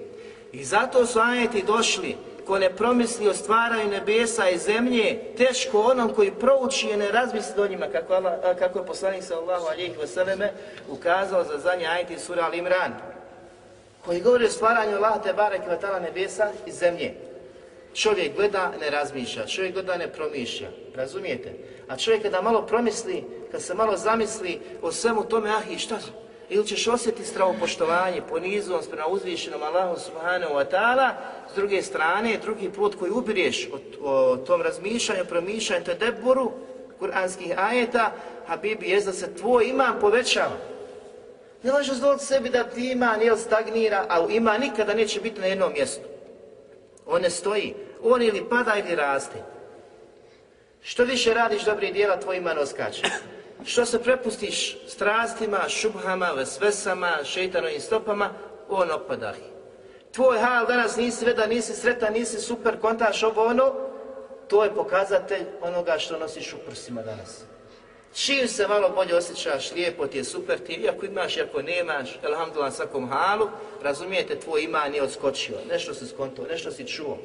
[0.51, 2.15] I zato su ajeti došli
[2.49, 7.61] ko ne promisli o stvaranju nebesa i zemlje, teško onom koji prouči i ne razmisli
[7.61, 8.21] o njima, kako,
[8.59, 10.51] kako je poslanik sallahu alijih vseleme
[10.89, 12.93] ukazao za zadnje ajeti sura Al Imran,
[14.05, 17.13] koji govori o stvaranju Allah te barek vatala nebesa i zemlje.
[17.93, 21.53] Čovjek gleda, ne razmišlja, čovjek gleda, ne promišlja, razumijete?
[21.87, 25.99] A čovjek kada malo promisli, kad se malo zamisli o svemu tome, ah i šta
[26.49, 31.09] ili ćeš osjetiti stravopoštovanje, poniznost prema uzvišenom Allahu subhanahu wa ta'ala,
[31.51, 33.69] s druge strane, drugi put koji ubireš
[34.01, 36.51] o, o tom razmišljanju, promišljanju, te deboru
[36.99, 38.11] kuranskih ajeta,
[38.47, 40.57] Habibi, je da se tvoj iman povećava.
[41.63, 45.45] Ne možeš dozvoliti sebi da ti iman jel stagnira, a ima nikada neće biti na
[45.45, 46.07] jednom mjestu.
[47.05, 47.75] On ne stoji.
[48.03, 49.43] On ili pada ili raste.
[50.81, 53.01] Što više radiš dobrih dijela, tvoj iman oskače.
[53.65, 58.29] Što se prepustiš strastima, šubhama, vesvesama, šeitanovim stopama,
[58.69, 59.33] on opada.
[60.11, 63.73] Tvoj hal danas nisi vedan, nisi sretan, nisi super, kontaš ovo ono,
[64.47, 67.43] to je pokazatelj onoga što nosiš u prsima danas.
[68.13, 72.19] Čim se malo bolje osjećaš, lijepo ti je, super ti je, iako imaš, iako nemaš,
[72.23, 73.47] elhamdulillah svakom halu,
[73.83, 77.17] razumijete, tvoj iman je odskočio, nešto si skonto, nešto si čuo,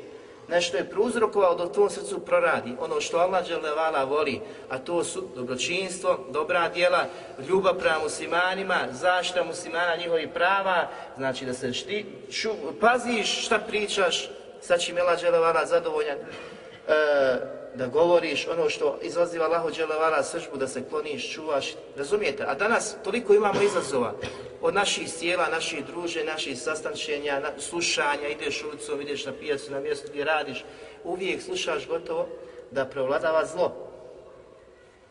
[0.49, 5.05] nešto je prouzrokovao da u tvom srcu proradi, ono što Allah dželevala voli, a to
[5.05, 7.05] su dobročinstvo, dobra djela,
[7.49, 14.31] ljubav prema muslimanima, zaštita muslimana njihovih prava, znači da se šti, ču, paziš šta pričaš,
[14.61, 20.69] sad će Allah dželevala zadovoljan, e, da govoriš ono što izaziva Allahu dželevala sržbu, da
[20.69, 22.45] se kloniš, čuvaš, razumijete?
[22.47, 24.15] A danas toliko imamo izazova
[24.61, 30.09] od naših sjela, naših druže, naših sastančenja, slušanja, ideš ulicom, ideš na pijacu, na mjestu
[30.11, 30.65] gdje radiš,
[31.05, 32.29] uvijek slušaš gotovo
[32.71, 33.73] da prevladava zlo.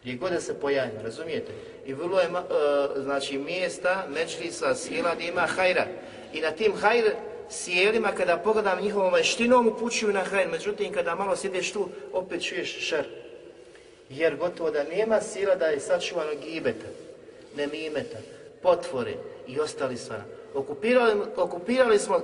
[0.02, 1.52] Gdje god se pojavimo, razumijete?
[1.86, 5.86] I vrlo je, uh, znači, mjesta, međlisa, sjela gdje ima hajra.
[6.34, 7.04] I na tim hajr
[7.54, 10.48] sjelima, kada pogledam njihovom veštinom, upućuju na hajr.
[10.52, 13.06] Međutim, kada malo sjedeš tu, opet čuješ šer.
[14.10, 16.88] Jer gotovo da nema sila da je sačuvano gibeta,
[17.56, 18.18] nemimeta,
[18.62, 19.14] potvore
[19.48, 20.24] i ostali stvara.
[20.54, 22.22] Okupirali, okupirali smo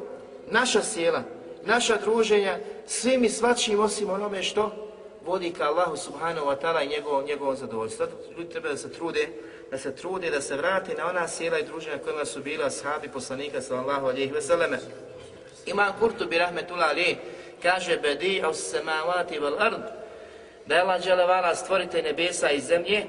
[0.51, 1.23] naša sjela,
[1.65, 4.71] naša druženja, svim i svačim osim onome što
[5.25, 8.05] vodi ka Allahu subhanahu wa ta'ala i njegovom, njegovom zadovoljstvu.
[8.37, 9.27] Ljudi treba da se trude,
[9.71, 13.07] da se trude, da se vrate na ona sjela i druženja kojima su bila ashabi
[13.07, 14.79] poslanika sallallahu alihi veseleme.
[15.69, 17.17] Imam Kurtubi rahmetullah ali
[17.61, 19.81] kaže bedi aus samavati wal ard
[20.65, 21.53] da je Allah dželevala
[22.03, 23.05] nebesa i zemlje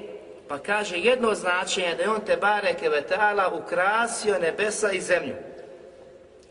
[0.47, 5.33] pa kaže jedno značenje da je on te bareke vetala ukrasio nebesa i zemlju.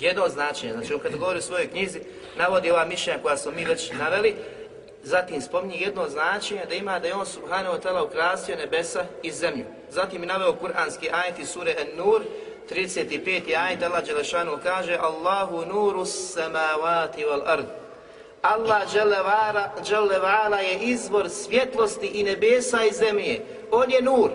[0.01, 2.01] Jedno značenje, znači on kada govori u svojoj knjizi
[2.37, 4.35] navodi ova mišljenja koja smo mi već naveli
[5.03, 9.31] Zatim spominje jedno značenje da ima da je on subhanahu wa ta'ala ukrasio nebesa i
[9.31, 9.65] zemlju.
[9.91, 12.23] Zatim je naveo kuranski ajet sure An-Nur,
[12.71, 13.55] 35.
[13.57, 17.67] ajet Allah Đelešanu kaže Allahu nuru samavati wal ard.
[18.43, 18.83] Allah
[19.89, 23.41] Đelevala je izvor svjetlosti i nebesa i zemlje.
[23.71, 24.31] On je nur.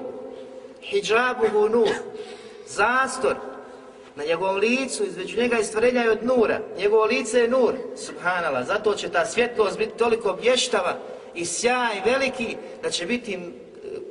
[0.81, 1.89] Hijabuhu nur.
[2.67, 3.35] Zastor
[4.15, 6.59] na njegovom licu, između njega i stvorenja je od nura.
[6.77, 8.63] Njegovo lice je nur, subhanala.
[8.63, 10.97] Zato će ta svjetlost biti toliko bještava
[11.35, 13.39] i sjaj veliki da će biti e,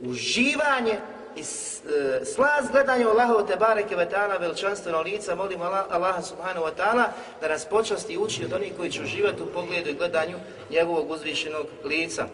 [0.01, 0.99] uživanje
[1.37, 4.09] i e, slaz gledanja Allahov te bareke ve
[4.41, 5.35] veličanstveno lica.
[5.35, 7.05] Molim Allaha subhanahu wa ta'ala
[7.41, 10.37] da nas počasti uči od onih koji će uživati u pogledu i gledanju
[10.71, 12.27] njegovog uzvišenog lica.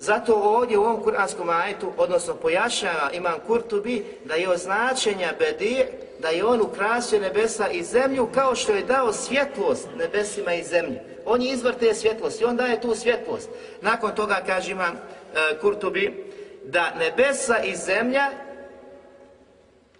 [0.00, 5.84] Zato ovdje u ovom kuranskom ajetu, odnosno pojašnjava Imam Kurtubi, da je označenja Bedi,
[6.18, 10.98] da je on ukrasio nebesa i zemlju kao što je dao svjetlost nebesima i zemlji.
[11.26, 13.48] On je izvor te svjetlosti, on daje tu svjetlost.
[13.80, 16.33] Nakon toga kaže Imam e, Kurtubi,
[16.64, 18.30] da nebesa i zemlja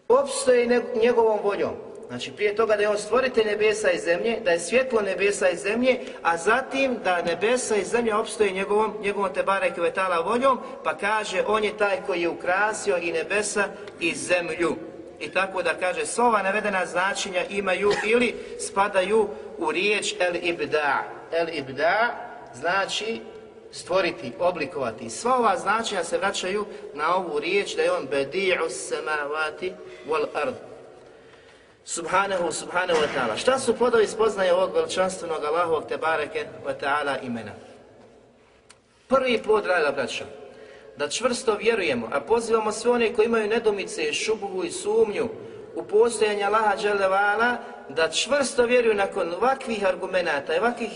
[0.08, 1.74] opstoje njegovom voljom.
[2.08, 5.56] Znači prije toga da je on stvoritelj nebesa i zemlje, da je svjetlo nebesa i
[5.56, 11.44] zemlje, a zatim da nebesa i zemlja opstoje njegovom, njegovom tebare kvetala voljom, pa kaže
[11.46, 13.64] on je taj koji je ukrasio i nebesa
[14.00, 14.76] i zemlju.
[15.20, 21.04] I tako da kaže, sva ova navedena značenja imaju ili spadaju u riječ el ibda.
[21.32, 22.14] El ibda
[22.54, 23.20] znači
[23.74, 25.10] stvoriti, oblikovati.
[25.10, 29.72] Sva ova značenja se vraćaju na ovu riječ da je on bedi'u samavati
[30.08, 30.54] wal ard
[31.86, 33.36] Subhanahu, subhanahu wa ta'ala.
[33.36, 37.52] Šta su plodovi spoznaje ovog veličanstvenog Allahovog te bareke wa ta'ala imena?
[39.08, 40.24] Prvi plod, draga braća,
[40.96, 45.28] da čvrsto vjerujemo, a pozivamo sve one koji imaju nedomice, šubuhu i sumnju
[45.74, 47.56] u postojanje Allaha dželevala,
[47.88, 50.90] da čvrsto vjeruju nakon ovakvih argumenata i ovakvih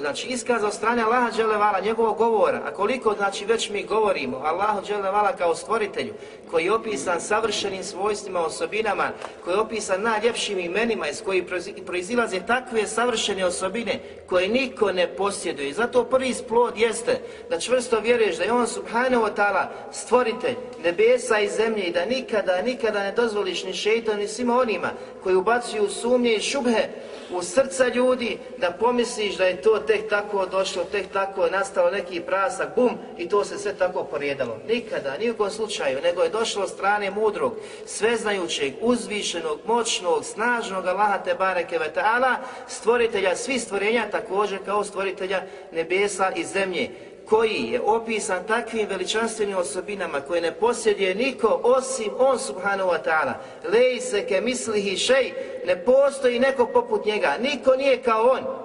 [0.00, 4.86] znači, iskaza od strane Allaha dželevala, njegovog govora, a koliko znači već mi govorimo Allahu
[4.86, 6.14] dželevala kao stvoritelju,
[6.50, 9.10] koji je opisan savršenim svojstvima, osobinama,
[9.44, 11.46] koji je opisan najljepšim imenima iz koji
[11.86, 15.72] proizilaze takve savršene osobine koje niko ne posjeduje.
[15.72, 21.38] Zato prvi splod jeste da čvrsto vjeruješ da je on subhanahu wa ta'ala stvoritelj nebesa
[21.38, 24.90] i zemlje i da nikada, nikada ne dozvoliš ni šeitan ni svima onima
[25.22, 26.88] koji ubacuju sumnje i šubhe
[27.30, 32.20] u srca ljudi da pomisliš da je to tek tako došlo, tek tako nastao neki
[32.20, 34.58] prasak, bum, i to se sve tako porijedalo.
[34.68, 37.54] Nikada, nijekom slučaju, nego je došlo od strane mudrog,
[37.86, 42.34] sveznajućeg, uzvišenog, moćnog, snažnog Allaha te bareke ta'ala,
[42.68, 45.42] stvoritelja svih stvorenja, također kao stvoritelja
[45.72, 46.90] nebesa i zemlje
[47.28, 53.32] koji je opisan takvim veličanstvenim osobinama koje ne posjeduje niko osim on subhanahu wa ta'ala.
[53.72, 55.32] Lej se ke mislihi šej,
[55.66, 58.63] ne postoji neko poput njega, niko nije kao on.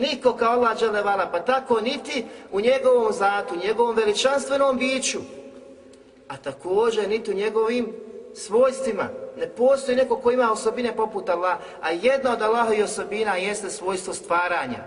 [0.00, 5.18] Niko kao Allah dželevala, pa tako niti u njegovom zatu, njegovom veličanstvenom biću,
[6.28, 7.92] a također niti u njegovim
[8.34, 9.08] svojstvima.
[9.36, 14.14] Ne postoji neko ko ima osobine poput Allah, a jedna od Allahovih osobina jeste svojstvo
[14.14, 14.78] stvaranja.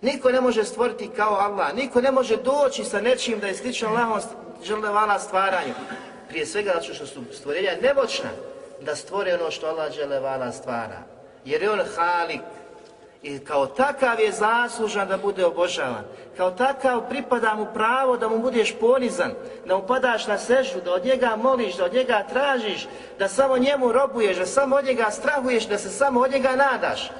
[0.00, 3.88] Niko ne može stvoriti kao Allah, niko ne može doći sa nečim da je slično
[3.88, 4.20] Allahom
[4.64, 5.74] dželevala stvaranju.
[6.28, 8.30] Prije svega zato što su stvorenja nemoćna
[8.80, 11.02] da stvore ono što Allah dželevala stvara.
[11.44, 12.40] Jer je on halik,
[13.26, 16.04] i kao takav je zaslužan da bude obožavan.
[16.36, 19.32] Kao takav pripada mu pravo da mu budeš ponizan,
[19.66, 23.58] da mu padaš na sežu, da od njega moliš, da od njega tražiš, da samo
[23.58, 27.10] njemu robuješ, da samo od njega strahuješ, da se samo od njega nadaš.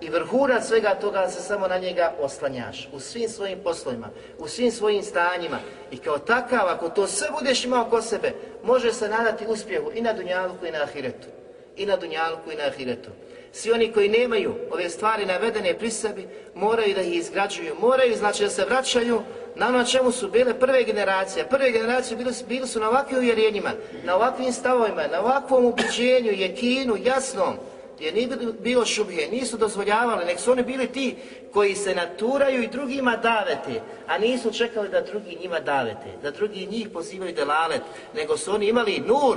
[0.00, 4.08] I vrhunac svega toga da se samo na njega oslanjaš u svim svojim poslovima,
[4.38, 5.58] u svim svojim stanjima.
[5.90, 8.32] I kao takav, ako to sve budeš imao kod sebe,
[8.64, 11.28] može se nadati uspjehu i na Dunjaluku i na Ahiretu.
[11.76, 13.10] I na Dunjaluku i na Ahiretu.
[13.56, 18.42] Svi oni koji nemaju ove stvari navedene pri sebi, moraju da ih izgrađuju, moraju znači
[18.42, 19.20] da se vraćaju
[19.54, 21.48] na ono čemu su bile prve generacije.
[21.48, 23.70] Prve generacije bili, bili su na ovakvim uvjerenjima,
[24.04, 27.56] na ovakvim stavovima, na ovakvom ubiđenju, jekinu, jasnom,
[27.96, 28.28] gdje nije
[28.60, 31.16] bilo šubije, nisu dozvoljavali, nek su oni bili ti
[31.52, 36.66] koji se naturaju i drugima davete, a nisu čekali da drugi njima davete, da drugi
[36.66, 37.82] njih pozivaju delalet,
[38.14, 39.36] nego su oni imali nur,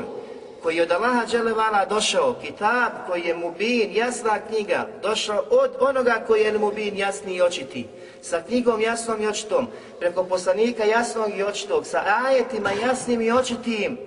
[0.64, 6.24] koji je od Allaha Đelevala došao, kitab koji je mubin, jasna knjiga, došao od onoga
[6.28, 7.88] koji je mubin, jasni i očiti,
[8.22, 9.68] sa knjigom jasnom i očitom,
[10.00, 13.98] preko poslanika jasnog i očitog, sa ajetima jasnim i očitim,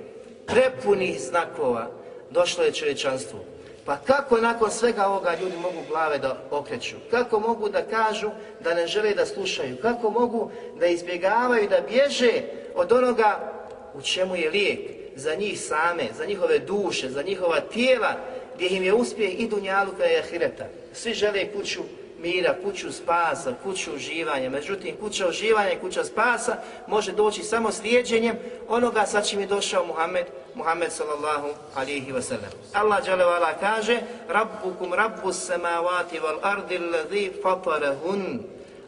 [0.47, 1.91] prepunih znakova,
[2.31, 3.39] došlo je čovječanstvu.
[3.85, 6.97] Pa kako nakon svega ovoga ljudi mogu glave da okreću?
[7.11, 8.31] Kako mogu da kažu
[8.61, 9.77] da ne žele da slušaju?
[9.83, 10.51] Kako mogu
[10.81, 12.43] da izbjegavaju, da bježe
[12.75, 13.53] od onoga
[13.95, 15.02] u čemu je lijek?
[15.17, 18.17] Za njih same, za njihove duše, za njihova tijela,
[18.55, 20.65] gdje im je uspjeh i dunjaluka i ahireta.
[20.93, 21.81] Svi žele kuću
[22.23, 24.51] mira, kuću spasa, kuću uživanja.
[24.51, 26.57] Međutim, kuća uživanja i kuća spasa
[26.87, 28.37] može doći samo slijedženjem
[28.69, 32.53] onoga sa čim je došao Muhammed, Muhammed sallallahu alihi wasallam.
[32.73, 38.41] Allah dželevala kaže Rabbukum rabbu samavati wal ardi alladhi fatarahun.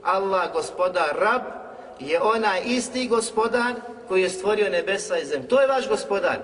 [0.03, 1.64] Allah gospodar Rab
[2.01, 3.75] je onaj isti gospodar
[4.09, 5.49] koji je stvorio nebesa i zemlju.
[5.49, 6.39] To je vaš gospodar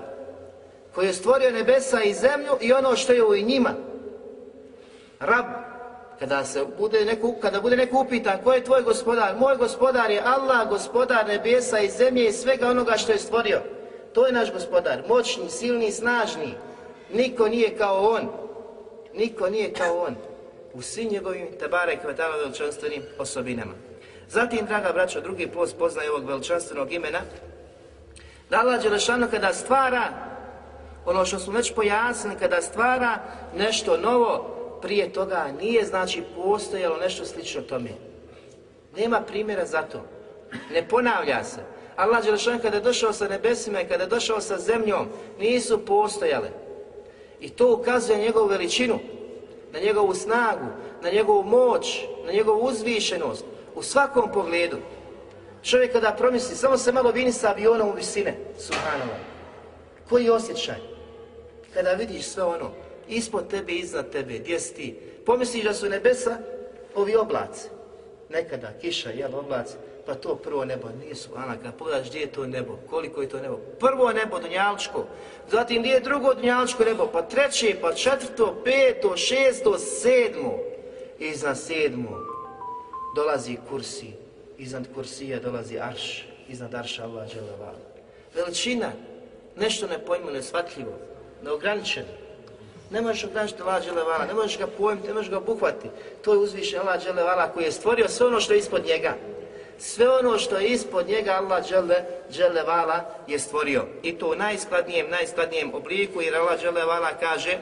[0.95, 3.71] koji je stvorio nebesa i zemlju i ono što je u njima.
[5.21, 5.45] Rab,
[6.19, 10.23] kada se bude neko, kada bude neko upitan ko je tvoj gospodar, moj gospodar je
[10.25, 13.61] Allah, gospodar nebesa i zemlje i svega onoga što je stvorio.
[14.13, 16.55] To je naš gospodar, moćni, silni, snažni.
[17.13, 18.29] Niko nije kao on.
[19.15, 20.17] Niko nije kao on.
[20.75, 23.90] U svim njegovim tabare kvetala veličanstvenim osobinama.
[24.31, 27.21] Zatim, draga braćo, drugi post poznaje ovog veličanstvenog imena,
[28.51, 30.03] da Allah Đelešanu kada stvara,
[31.07, 33.19] ono što smo već pojasnili, kada stvara
[33.57, 37.91] nešto novo, prije toga nije znači postojalo nešto slično tome.
[38.97, 40.05] Nema primjera za to.
[40.73, 41.61] Ne ponavlja se.
[41.97, 45.09] Allah Đelešan kada je došao sa nebesima i kada je došao sa zemljom,
[45.39, 46.51] nisu postojale.
[47.41, 48.99] I to ukazuje njegovu veličinu,
[49.73, 50.67] na njegovu snagu,
[51.03, 53.45] na njegovu moć, na njegovu uzvišenost,
[53.81, 54.77] u svakom pogledu.
[55.63, 59.21] Čovjek kada promisli, samo se malo vini sa avionom u visine, subhanallah.
[60.09, 60.77] Koji je osjećaj?
[61.75, 62.71] Kada vidiš sve ono,
[63.09, 64.99] ispod tebe, iznad tebe, gdje si ti?
[65.27, 66.39] Pomisliš da su nebesa
[66.95, 67.69] ovi oblaci.
[68.29, 69.75] Nekada, kiša, jel, oblaci,
[70.07, 73.29] pa to prvo nebo, nije su, Ana, kada pogledaš gdje je to nebo, koliko je
[73.29, 73.57] to nebo.
[73.79, 75.07] Prvo nebo, Dunjalčko,
[75.51, 80.59] zatim gdje je drugo Dunjalčko nebo, pa treće, pa četvrto, peto, šesto, sedmo.
[81.19, 82.30] Iznad sedmo
[83.17, 84.13] dolazi kursi,
[84.59, 87.79] iznad kursija dolazi arš, iznad arša Allah dželevala.
[88.35, 88.93] Veličina,
[89.57, 90.93] nešto nepojmljivo, nesvatljivo,
[91.43, 92.09] neograničeno.
[92.91, 95.91] Ne možeš ograničiti Allah dželevala, ne možeš ga pojmiti, ne možeš ga obuhvati.
[96.23, 99.15] To je uzvišen Allah dželevala koji je stvorio sve ono što je ispod njega.
[99.79, 103.87] Sve ono što je ispod njega Allah džele, dželevala je stvorio.
[104.03, 107.59] I to u najskladnijem, najskladnijem obliku jer Allah dželevala kaže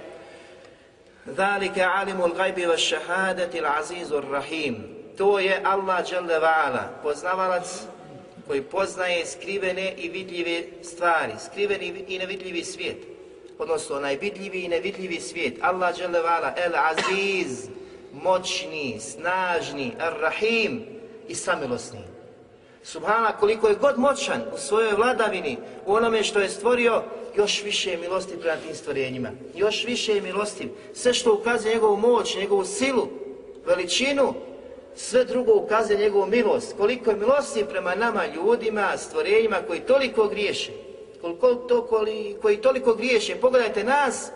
[1.37, 7.83] Zalike alimul gajbi wa šahadati azizur rahim to je Allah Đalevala, poznavalac
[8.47, 12.97] koji poznaje skrivene i vidljive stvari, skriveni i nevidljivi svijet.
[13.59, 15.55] Odnosno, onaj vidljivi i nevidljivi svijet.
[15.61, 17.69] Allah Đalevala, El Aziz,
[18.13, 20.83] moćni, snažni, Ar-Rahim
[21.29, 22.01] i samilosni.
[22.83, 25.57] Subhana, koliko je god moćan u svojoj vladavini,
[25.87, 27.03] u onome što je stvorio,
[27.37, 29.31] još više je milosti prema tim stvorenjima.
[29.55, 30.69] Još više je milosti.
[30.95, 33.09] Sve što ukazuje njegovu moć, njegovu silu,
[33.67, 34.35] veličinu,
[34.97, 36.77] sve drugo ukazuje njegovu milost.
[36.79, 40.73] Koliko je milosti prema nama ljudima, stvorenjima koji toliko griješe.
[41.21, 43.37] Koliko to, koji, koji toliko griješe.
[43.37, 44.31] Pogledajte nas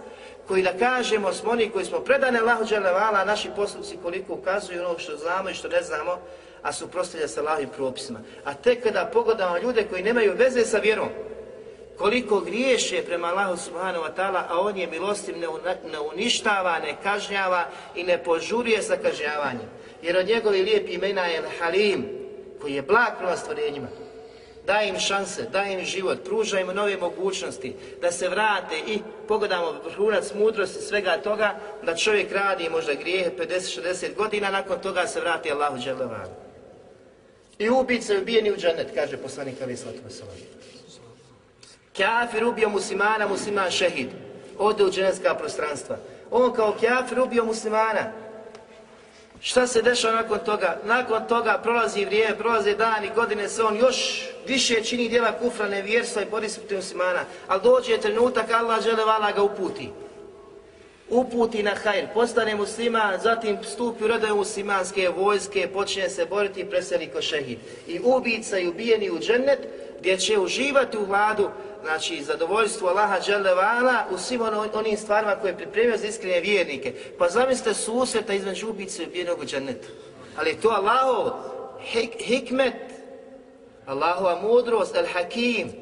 [0.48, 4.98] koji da kažemo smo oni koji smo predane Allahu dželevala, naši postupci koliko ukazuju ono
[4.98, 6.18] što znamo i što ne znamo,
[6.62, 8.20] a suprotstavlja se Allahovim propisima.
[8.44, 11.08] A tek kada pogledamo ljude koji nemaju veze sa vjerom,
[11.98, 15.36] koliko griješe prema Allahu subhanahu wa ta'ala, a on je milostiv,
[15.92, 19.81] ne uništava, ne kažnjava i ne požuruje sa kažnjavanjem.
[20.02, 22.08] Jer od njegovi lijepi imena je Halim,
[22.60, 23.88] koji je blag prema stvorenjima.
[24.66, 28.98] Daje im šanse, daje im život, pruža im nove mogućnosti, da se vrate i
[29.28, 35.20] pogledamo vrhunac mudrosti svega toga, da čovjek radi možda grijehe 50-60 godina, nakon toga se
[35.20, 36.26] vrati Allahu dželevan.
[37.58, 39.98] I ubice ubijeni u džennet, kaže poslanik Ali Slatu
[41.96, 44.08] Kafir ubio muslimana, musliman šehid.
[44.58, 45.96] Ode u dženevska prostranstva.
[46.30, 48.12] On kao kafir ubio muslimana.
[49.42, 50.76] Šta se dešava nakon toga?
[50.84, 56.22] Nakon toga prolazi vrijeme, prolaze dani, godine se on još više čini djela kufra, nevjerstva
[56.22, 57.24] i porisputi muslimana.
[57.48, 59.90] Ali dođe trenutak, Allah žele vala ga uputi.
[61.12, 66.64] Uputi na hajr, postane musliman, zatim stupi u redove muslimanske vojske, počne se boriti i
[66.64, 67.58] preseli ko šehid.
[67.86, 69.58] I ubica i ubijeni u džennet,
[70.00, 71.48] gdje će uživati u vladu,
[71.82, 76.92] znači zadovoljstvo Allaha dželevala u svim ono, onim stvarima koje je pripremio za iskrene vjernike.
[77.18, 79.88] Pa zamislite susreta između ubice i ubijenog u džennetu.
[80.36, 81.30] Ali to Allahov
[81.80, 82.74] hik, hikmet,
[83.86, 85.72] Allahova mudrost, el hakim.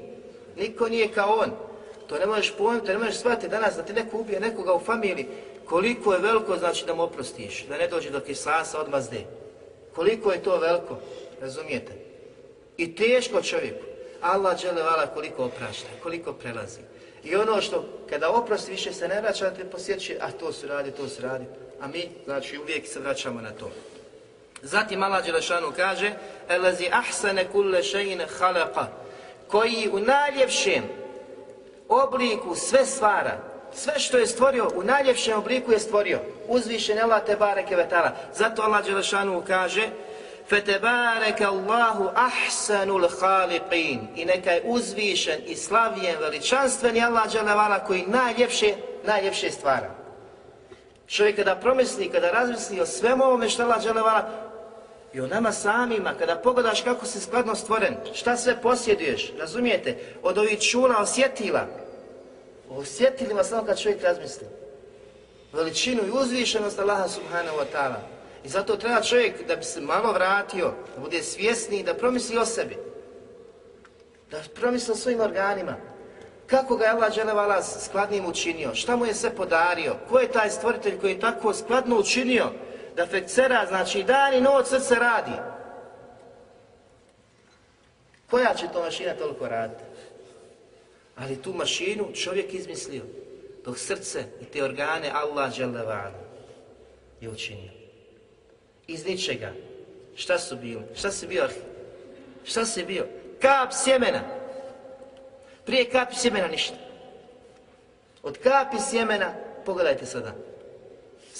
[0.57, 1.70] Niko nije kao on.
[2.11, 5.27] To ne možeš pojmiti, ne možeš shvatiti danas da ti neko ubije nekoga u familiji.
[5.65, 9.25] Koliko je veliko znači da mu oprostiš, da ne dođe do kisasa odmazde.
[9.95, 10.99] Koliko je to veliko,
[11.41, 11.93] razumijete?
[12.77, 13.85] I teško čovjeku.
[14.21, 16.81] Allah džele vala koliko oprašta, koliko prelazi.
[17.25, 20.91] I ono što kada oprosti više se ne vraća, te posjeći, a to su radi,
[20.91, 21.45] to su radi.
[21.81, 23.71] A mi, znači, uvijek se vraćamo na to.
[24.63, 26.13] Zatim Allah Đelešanu kaže
[26.49, 28.87] Elazi ahsane kulle šeine halaqa
[29.49, 31.00] koji u najljepšem
[31.91, 33.39] obliku sve stvara.
[33.75, 36.19] Sve što je stvorio, u najljepšem obliku je stvorio.
[36.49, 38.13] Uzvišen je Allah te bareke vetala.
[38.35, 39.89] Zato Allah Đelešanu kaže
[40.49, 48.75] Fetebareke Allahu ahsanul khaliqin i neka je uzvišen i slavljen veličanstveni Allah Đelevala koji najljepše,
[49.05, 49.91] najljepše stvara.
[51.07, 54.50] Čovjek kada promisli, kada razmisli o svemu ovome što Allah Đelevala
[55.13, 60.39] i o nama samima, kada pogledaš kako si skladno stvoren, šta sve posjeduješ, razumijete, od
[60.39, 61.67] ovih čula osjetila,
[62.69, 64.47] o osjetilima samo kad čovjek razmisli.
[65.53, 68.01] Veličinu i uzvišenost Allaha subhanahu wa ta'ala.
[68.45, 72.47] I zato treba čovjek da bi se malo vratio, da bude svjesniji, da promisli o
[72.47, 72.77] sebi.
[74.31, 75.77] Da promisli o svojim organima.
[76.47, 78.75] Kako ga je Allah dželevala skladnim učinio?
[78.75, 79.97] Šta mu je sve podario?
[80.09, 82.51] Ko je taj stvoritelj koji je tako skladno učinio?
[83.01, 85.33] Da fekcera, znači dan i noć srce radi.
[88.31, 89.83] Koja će to mašina toliko raditi?
[91.17, 93.03] Ali tu mašinu čovjek izmislio.
[93.65, 96.13] Dok srce i te organe Allah dželevala
[97.21, 97.71] je učinio.
[98.87, 99.53] Iz ničega.
[100.17, 100.83] Šta su bili?
[100.95, 101.49] Šta si bio?
[102.45, 103.07] Šta si bio?
[103.41, 104.21] Kap sjemena.
[105.65, 106.77] Prije kapi sjemena ništa.
[108.23, 109.35] Od kapi sjemena,
[109.65, 110.50] pogledajte sada.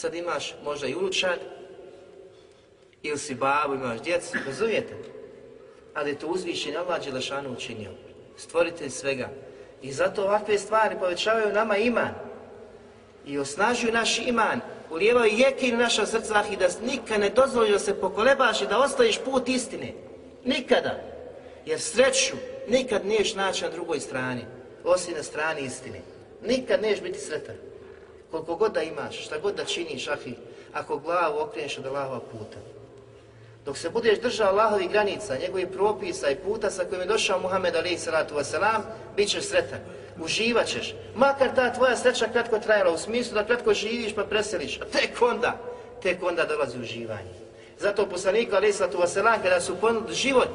[0.01, 1.39] Sad imaš možda i unučad,
[3.03, 4.95] ili si babu, imaš djecu, razumijete?
[5.95, 7.91] Ali to uzvišenje Allah Đelešanu učinio.
[8.37, 9.29] Stvoritelj svega.
[9.83, 12.15] I zato ovakve stvari povećavaju nama iman.
[13.27, 14.61] I osnažuju naš iman.
[14.91, 19.19] Ulijevaju jekin naša srca i da nikad ne dozvoli da se pokolebaš i da ostaviš
[19.25, 19.93] put istine.
[20.45, 21.01] Nikada.
[21.67, 22.37] Jer sreću
[22.69, 24.45] nikad niješ naći na drugoj strani,
[24.85, 26.01] osim na strani istine.
[26.43, 27.70] Nikad niješ biti sretan.
[28.31, 30.35] Koliko god da imaš, šta god da činiš, ahi,
[30.73, 32.59] ako glavu okreneš od Allahova puta.
[33.65, 37.77] Dok se budeš držao Allahovih granica, njegovih propisa i puta sa kojim je došao Muhammed
[37.77, 38.81] alaih salatu wasalam,
[39.17, 39.79] bit ćeš sretan.
[40.21, 40.95] Uživat ćeš.
[41.15, 44.81] Makar ta tvoja sreća kratko trajala, u smislu da kratko živiš pa preseliš.
[44.81, 45.59] A tek onda,
[46.03, 47.35] tek onda dolazi uživanje.
[47.79, 50.49] Zato poslaniku alaih salatu wasalam, kada su ponudili život,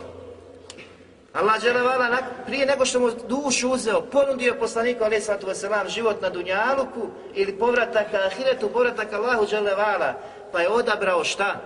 [1.36, 6.30] Allah dželevala prije nego što mu dušu uzeo, ponudio poslaniku alaih sallatu wasalam život na
[6.30, 10.14] Dunjaluku ili povratak Ahiretu, povratak Allahu dželevala,
[10.52, 11.62] pa je odabrao šta?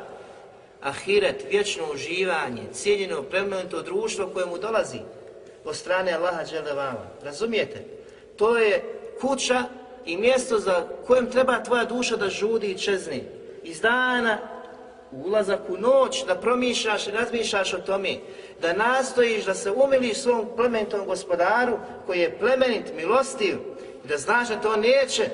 [0.82, 5.00] Ahiret, vječno uživanje, cijeljeno, plemenito društvo koje mu dolazi
[5.66, 7.06] od strane Allaha dželevala.
[7.24, 7.84] Razumijete?
[8.38, 8.84] To je
[9.22, 9.64] kuća
[10.06, 13.24] i mjesto za kojem treba tvoja duša da žudi i čezni.
[13.64, 14.38] Iz dana
[15.12, 18.16] ulazak u noć, da promišljaš i razmišljaš o tome,
[18.62, 23.56] da nastojiš da se umiliš svom plemenitom gospodaru koji je plemenit, milostiv,
[24.04, 25.30] i da znaš da to neće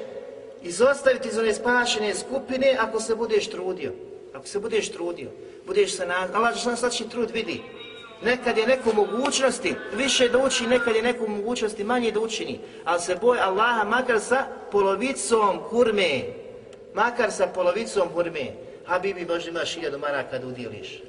[0.63, 3.91] izostaviti iz one spašene skupine ako se budeš trudio.
[4.34, 5.30] Ako se budeš trudio,
[5.65, 6.28] budeš se na...
[6.34, 7.61] Allah svači trud vidi.
[8.21, 12.59] Nekad je neko mogućnosti više da uči, nekad je neko mogućnosti manje da učini.
[12.84, 16.21] Ali se boje Allaha makar sa polovicom hurme.
[16.93, 18.64] Makar sa polovicom hurme.
[18.86, 21.01] Habibi, možda imaš hiljadu maraka da udjeliš.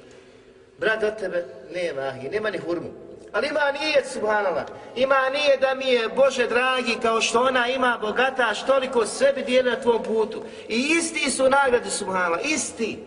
[0.78, 2.88] Brat od tebe nema ahi, nema ni hurmu.
[3.32, 4.64] Ali ima nije, subhanallah.
[4.96, 9.70] Ima nije da mi je, Bože dragi, kao što ona ima bogataš, toliko sebi dijeli
[9.70, 10.42] na tvom putu.
[10.68, 12.98] I isti su nagrade, subhanallah, isti.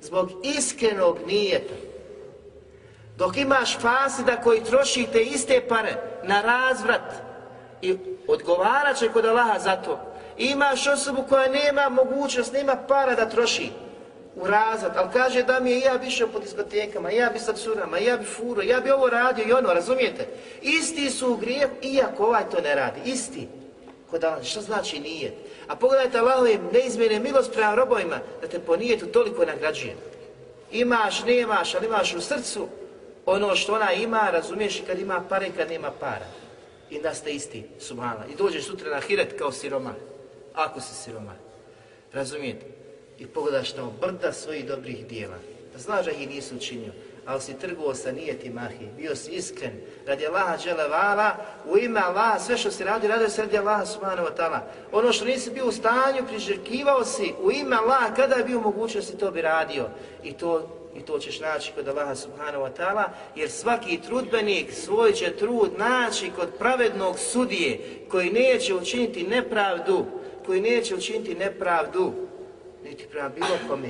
[0.00, 1.74] Zbog iskrenog nijeta.
[3.16, 7.14] Dok imaš fasida koji troši te iste pare na razvrat
[7.82, 7.96] i
[8.28, 10.00] odgovarat će kod Allaha za to.
[10.38, 13.70] Imaš osobu koja nema mogućnost, nema para da troši
[14.36, 17.52] u razvrat, ali kaže da mi je ja bi išao po diskotekama, ja bi sa
[17.52, 20.26] curama, ja bi furo, ja bi ovo radio i ono, razumijete?
[20.62, 23.48] Isti su u grijehu, iako ovaj to ne radi, isti.
[24.10, 25.34] Kod Allah, što znači nije?
[25.68, 29.96] A pogledajte Allahove neizmjene milost prema robovima, da te po nijetu toliko nagrađuje.
[30.72, 32.68] Imaš, nemaš, ali imaš u srcu
[33.26, 36.26] ono što ona ima, razumiješ i kad ima pare kad nema para.
[36.90, 38.24] I da ste isti, subhala.
[38.32, 39.94] I dođeš sutra na hiret kao siroma.
[40.54, 41.34] Ako si siroma.
[42.12, 42.66] Razumijete?
[43.18, 45.36] I pogledaš tamo brda svojih dobrih dijela.
[45.76, 46.92] Znaš da ih nisu učinio,
[47.26, 49.72] ali si trgovao sa nijeti mahi, bio si iskren,
[50.06, 51.36] radi Allaha dželevala,
[51.66, 54.60] u ime Allaha, sve što si radio, radio se radi Allaha subhanahu wa ta'ala.
[54.92, 59.16] Ono što nisi bio u stanju, priželjkivao si u ime Allaha, kada je bio mogućnosti,
[59.16, 59.88] to bi radio.
[60.22, 63.04] I to i to ćeš naći kod Allaha subhanahu wa ta'ala,
[63.36, 70.04] jer svaki trudbenik svoj će trud naći kod pravednog sudije koji neće učiniti nepravdu,
[70.46, 72.12] koji neće učiniti nepravdu,
[72.84, 73.88] niti prema bilo kome,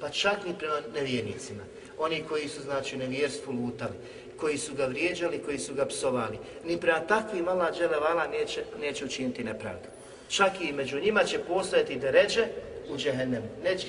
[0.00, 1.62] pa čak ni prema nevjernicima.
[1.98, 3.94] Oni koji su, znači, nevjerstvu lutali,
[4.36, 6.38] koji su ga vrijeđali, koji su ga psovali.
[6.64, 9.88] Ni prema takvim Allah dželevala neće, neće učiniti nepravdu.
[10.28, 12.46] Čak i među njima će postojati deređe
[12.88, 13.46] u džehennemu.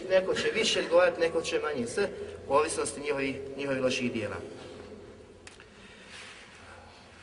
[0.09, 1.87] Neko će više odgovarati, neko će manje.
[1.87, 2.09] Sve
[2.47, 4.35] u ovisnosti njihovih, njihovih loših dijela.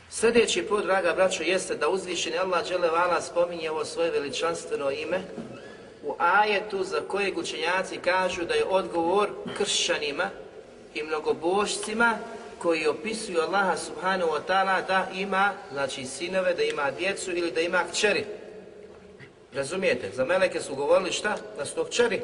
[0.09, 5.21] Sljedeći put, draga braćo, jeste da uzvišeni Allah dželevala spominje ovo svoje veličanstveno ime
[6.05, 10.29] u ajetu za kojeg učenjaci kažu da je odgovor kršćanima
[10.93, 12.17] i mnogobožcima
[12.59, 17.61] koji opisuju Allaha subhanahu wa ta'ala da ima, znači sinove, da ima djecu ili da
[17.61, 18.25] ima kćeri.
[19.53, 20.11] Razumijete?
[20.13, 21.37] Za meleke su govorili šta?
[21.57, 22.21] Da su to kćeri.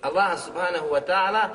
[0.00, 1.48] Allaha subhanahu wa ta'ala,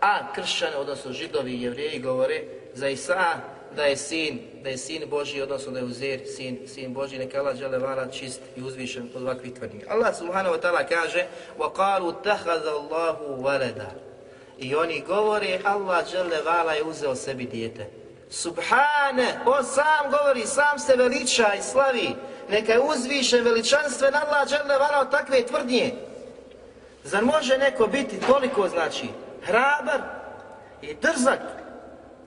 [0.00, 2.42] a kršćane, odnosno židovi i jevrijeji govore
[2.74, 3.40] za Isa
[3.75, 7.39] da je sin, da je sin Boži, odnosno da je uzer sin, sin Boži, neka
[7.39, 9.81] Allah žele vala čist i uzvišen od ovakvih tvrdnji.
[9.89, 11.27] Allah subhanahu wa ta'ala kaže
[11.59, 13.81] وَقَالُوا تَحَذَ اللَّهُ وَلَدَ
[14.57, 17.89] I oni govore Allah žele vala je uzeo sebi dijete.
[18.29, 22.15] Subhane, on sam govori, sam se veliča i slavi.
[22.49, 25.93] Neka je uzvišen veličanstven Allah žele vala od takve tvrdnje.
[27.03, 29.07] Zar može neko biti toliko, znači,
[29.43, 30.01] hrabar
[30.81, 31.39] i drzak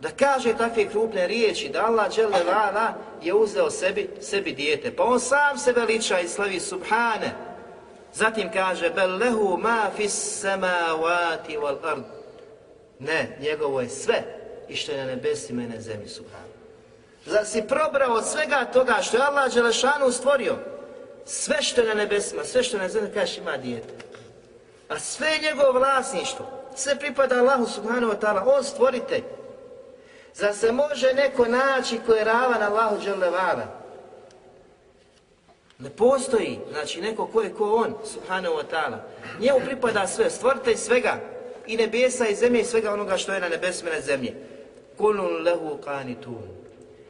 [0.03, 4.95] da kaže takve krupne riječi, da Allah dželle vala je uzeo sebi, sebi dijete.
[4.95, 7.31] Pa on sam se veliča i slavi subhane.
[8.13, 12.03] Zatim kaže, bel lehu ma fis samavati wal ard.
[12.99, 14.23] Ne, njegovo je sve
[14.69, 16.53] i što je na nebesima i na zemlji subhane.
[17.25, 20.55] Zar si probrao od svega toga što je Allah Đelešanu stvorio?
[21.25, 23.93] Sve što je na nebesima, sve što je na zemlji, kažeš ima dijete.
[24.89, 26.45] A sve je njegovo vlasništvo.
[26.75, 28.57] Sve pripada Allahu subhanahu wa ta'ala.
[28.57, 29.23] On stvoritelj.
[30.35, 33.83] Zar se može neko naći ko je ravan Allahu dželevala?
[35.79, 38.97] Ne postoji, znači neko ko je ko on, subhanahu wa ta'ala.
[39.39, 41.19] Njemu pripada sve, stvoritelj svega,
[41.67, 44.33] i nebesa i zemlje i svega onoga što je na nebesima na zemlji.
[44.97, 46.47] Kulun lehu qanitun.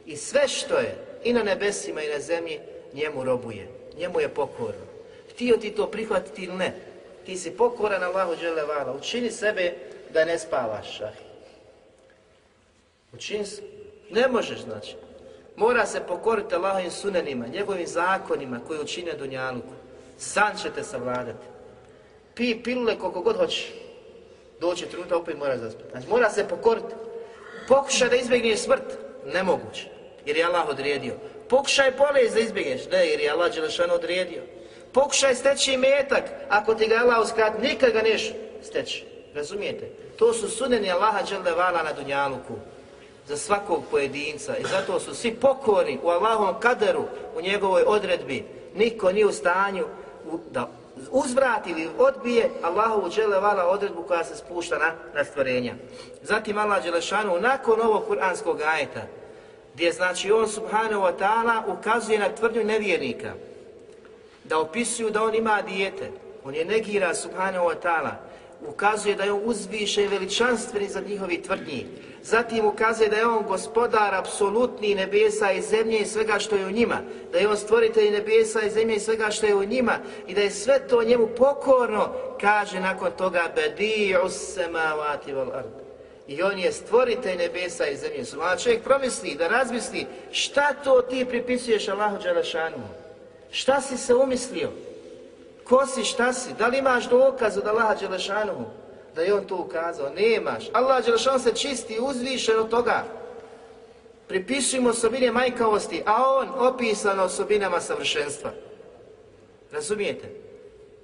[0.06, 2.60] I sve što je i na nebesima i na zemlji,
[2.92, 3.68] njemu robuje,
[3.98, 4.84] njemu je pokorno.
[5.30, 6.74] Htio ti to prihvatiti ili ne,
[7.26, 9.72] ti si pokoran Allahu dželevala, učini sebe
[10.12, 11.23] da ne spavaš, šahi.
[13.14, 13.62] Učini se.
[14.10, 14.96] Ne možeš, znači.
[15.56, 19.72] Mora se pokoriti Allahovim sunenima, njegovim zakonima koji učine Dunjaluku.
[20.18, 21.46] San će te savladati.
[22.34, 23.72] Pi pilule koliko god hoćeš.
[24.60, 25.90] Doći trenutak, opet mora zaspati.
[25.90, 26.94] Znači, mora se pokoriti.
[27.68, 28.84] Pokušaj da izbjegneš smrt.
[29.26, 29.86] Nemoguće.
[30.26, 31.14] Jer je Allah odredio.
[31.48, 32.82] Pokušaj bolest da izbjegneš.
[32.90, 34.42] Ne, jer je Allah Đelešanu odredio.
[34.92, 36.24] Pokušaj steći metak.
[36.48, 39.04] Ako ti ga Allah uskrati, nikad ga neš steći.
[39.34, 39.90] Razumijete?
[40.18, 42.54] To su suneni Allaha Đelevala na Dunjaluku
[43.26, 47.04] za svakog pojedinca i zato su svi pokorni u Allahovom kaderu,
[47.36, 48.44] u njegovoj odredbi.
[48.74, 49.84] Niko nije u stanju
[50.50, 50.68] da
[51.10, 55.74] uzvrati ili odbije Allahovu dželevala odredbu koja se spušta na, na stvorenja.
[56.22, 59.02] Zatim Allah Đelešanu nakon ovog kuranskog ajeta,
[59.74, 63.32] gdje znači on subhanahu wa ta'ala ukazuje na tvrdnju nevjernika,
[64.44, 66.10] da opisuju da on ima dijete,
[66.44, 68.10] on je negira subhanahu wa ta'ala,
[68.68, 71.86] ukazuje da je on uzvišen i veličanstveni za njihovi tvrdnji.
[72.22, 76.70] Zatim ukazuje da je on gospodar apsolutni nebesa i zemlje i svega što je u
[76.70, 77.00] njima.
[77.32, 79.98] Da je on stvoritelj nebesa i zemlje i svega što je u njima.
[80.26, 85.70] I da je sve to njemu pokorno, kaže nakon toga Bedi'u semavati wal ard.
[86.28, 88.24] I on je stvoritelj nebesa i zemlje.
[88.42, 92.88] A čovjek promisli, da razmisli, šta to ti pripisuješ Allahu Đelešanu?
[93.50, 94.70] Šta si se umislio?
[95.63, 96.53] Ko si, šta si?
[96.53, 98.65] Da li imaš dokaz od Allaha Đelešanu?
[99.15, 100.09] Da je on to ukazao?
[100.09, 100.63] Nemaš.
[100.73, 103.03] Allah Đelešanu se čisti, uzvišen od toga.
[104.27, 108.51] Pripisujemo osobine majkavosti, a on opisan osobinama savršenstva.
[109.71, 110.29] Razumijete?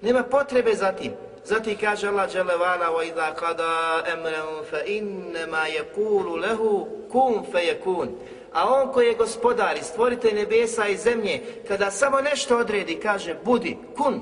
[0.01, 1.11] Nema potrebe za tim.
[1.45, 3.73] Zatim kaže Allah Đelevala وَإِذَا قَدَا
[4.13, 8.07] أَمْرًا فَإِنَّمَا يَقُولُ لَهُ كُنْ فَيَكُونَ
[8.53, 13.36] A on koji je gospodar i stvoritelj nebesa i zemlje, kada samo nešto odredi, kaže
[13.43, 14.21] budi, kun,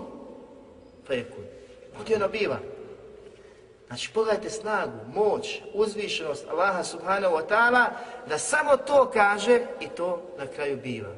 [1.09, 1.45] fekun.
[1.99, 2.59] Budi ono biva.
[3.89, 7.85] Znači pogledajte snagu, moć, uzvišenost Allaha subhanahu wa ta'ala
[8.29, 11.13] da samo to kaže i to na kraju biva.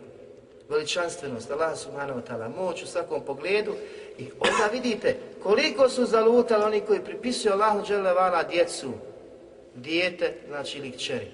[0.68, 3.74] Veličanstvenost Allaha subhanahu wa ta'ala, moć u svakom pogledu
[4.18, 8.92] i onda vidite koliko su zalutali oni koji pripisuju Allahu dželevala djecu,
[9.74, 11.30] dijete, znači ili kćeri.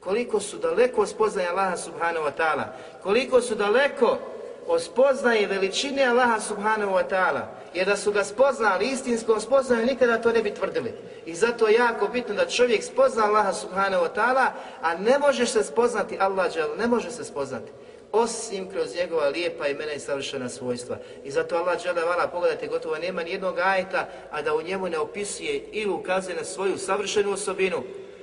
[0.00, 2.64] Koliko su daleko od spoznaja Allaha subhanahu wa ta'ala,
[3.02, 4.18] koliko su daleko
[4.66, 7.40] od spoznaje veličine Allaha subhanahu wa ta'ala,
[7.74, 10.92] jer da su ga spoznali istinskom spoznaju nikada to ne bi tvrdili.
[11.26, 14.46] I zato je jako bitno da čovjek spozna Allaha subhanahu wa ta'ala,
[14.82, 17.72] a ne možeš se spoznati Allah ne može se spoznati
[18.12, 20.96] osim kroz njegova lijepa imena i savršena svojstva.
[21.24, 24.88] I zato Allah džele vala, pogledajte, gotovo nema ni jednog ajeta, a da u njemu
[24.88, 27.82] ne opisuje ili ukazuje na svoju savršenu osobinu,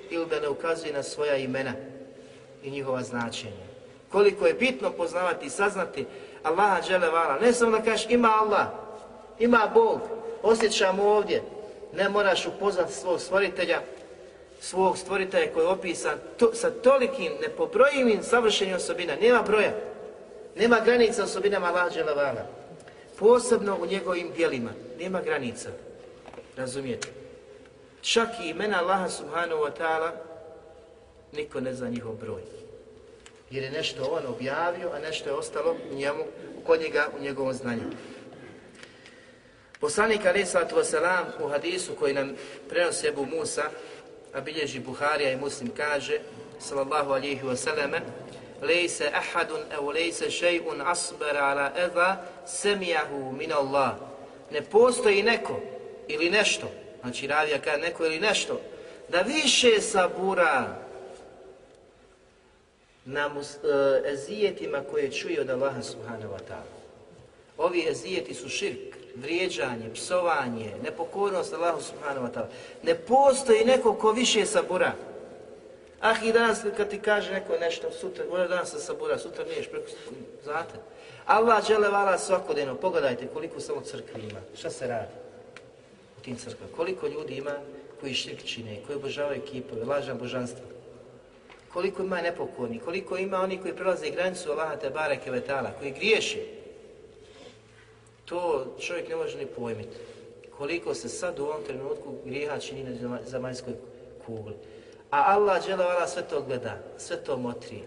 [0.10, 1.74] ili da ne ukazuje na svoja imena
[2.64, 3.68] i njihova značenja.
[4.12, 6.06] Koliko je bitno poznavati i saznati
[6.44, 7.40] Allaha džele vala.
[7.40, 8.68] Ne samo da kažeš ima Allah,
[9.40, 10.00] ima Bog,
[10.44, 11.42] osjećam ovdje.
[11.94, 13.82] Ne moraš upoznati svog stvoritelja,
[14.60, 19.14] svog stvoritelja koji je opisan to, sa tolikim nepobrojivim savršenim osobina.
[19.22, 19.72] Nema broja.
[20.56, 22.46] Nema granica osobinama džele vala.
[23.20, 24.70] Posebno u njegovim dijelima.
[25.00, 25.70] Nema granica.
[26.58, 27.08] Razumijete?
[28.02, 30.12] Čak i imena Allaha subhanahu wa ta'ala
[31.32, 32.42] niko ne zna njihov broj.
[33.52, 36.24] Jer je nešto on objavio, a nešto je ostalo njemu,
[36.66, 37.84] kod njega, u njegovom znanju.
[39.80, 42.36] Poslanik alaih sallatu wasalam u hadisu koji nam
[42.70, 43.64] prenosi Ebu Musa,
[44.34, 46.20] a bilježi Buharija i Muslim kaže,
[46.60, 48.00] sallallahu alihi wasallam,
[48.62, 52.18] lejse ahadun evo lejse šejun asbara ala eza
[52.48, 53.96] semijahu min Allah.
[54.52, 55.60] Ne postoji neko
[56.08, 56.72] ili nešto,
[57.02, 58.62] znači ravija kaže neko ili nešto,
[59.10, 60.82] da više sabura
[63.06, 66.78] na mus, uh, ezijetima koje čuje od Allaha subhanahu wa ta'ala.
[67.58, 72.48] Ovi ezijeti su širk, vrijeđanje, psovanje, nepokornost Allahu subhanahu wa ta'ala.
[72.84, 74.94] Ne postoji neko ko više sabura.
[76.02, 79.70] Ah i danas kad ti kaže neko nešto, sutra, možda danas se sabura, sutra niješ,
[79.70, 79.88] preko,
[80.44, 80.74] znate.
[81.26, 85.12] Allah žele vala svakodnevno, pogledajte koliko samo crkvi ima, šta se radi
[86.18, 87.54] u tim crkvama, koliko ljudi ima
[88.00, 90.66] koji širk čine, koji obožavaju kipove, lažna božanstva.
[91.74, 96.57] Koliko ima nepokorni, koliko ima oni koji prelaze granicu Allaha te bareke vetala, koji griješe.
[98.30, 99.98] To čovjek ne može ni pojmiti.
[100.58, 103.74] Koliko se sad u ovom trenutku grijeha čini na zemaljskoj
[104.26, 104.54] kugli.
[105.12, 107.82] A Allah dželevala sve to gleda, sve to motri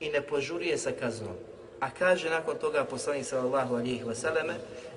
[0.00, 1.34] i ne požurije sa kaznom.
[1.80, 4.54] A kaže nakon toga poslanik sallallahu alihi wasallam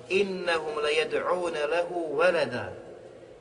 [0.08, 2.72] innahum la yad'una lahu walada.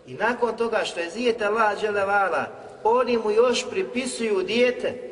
[0.07, 2.45] I nakon toga što je zijeta Allah dželevala,
[2.83, 5.10] oni mu još pripisuju dijete.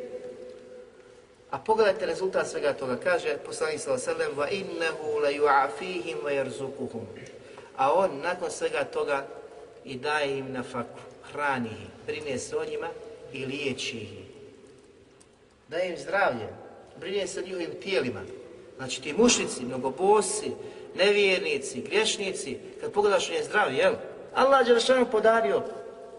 [1.50, 2.96] A pogledajte rezultat svega toga.
[2.96, 7.04] Kaže poslanik sallallahu "Va innahu la yu'afihim wa yarzuquhum."
[7.76, 9.26] A on nakon svega toga
[9.84, 11.00] i daje im na faku,
[11.32, 12.88] hrani ih, brine se o njima
[13.32, 14.10] i liječi ih.
[15.68, 16.48] Daje im zdravlje,
[17.00, 18.20] brine se o njihovim tijelima.
[18.76, 20.52] Znači ti mušnici, mnogobosi,
[20.94, 23.94] nevjernici, griješnici, kad pogledaš je zdrav, jel?
[24.34, 25.62] Allah je podario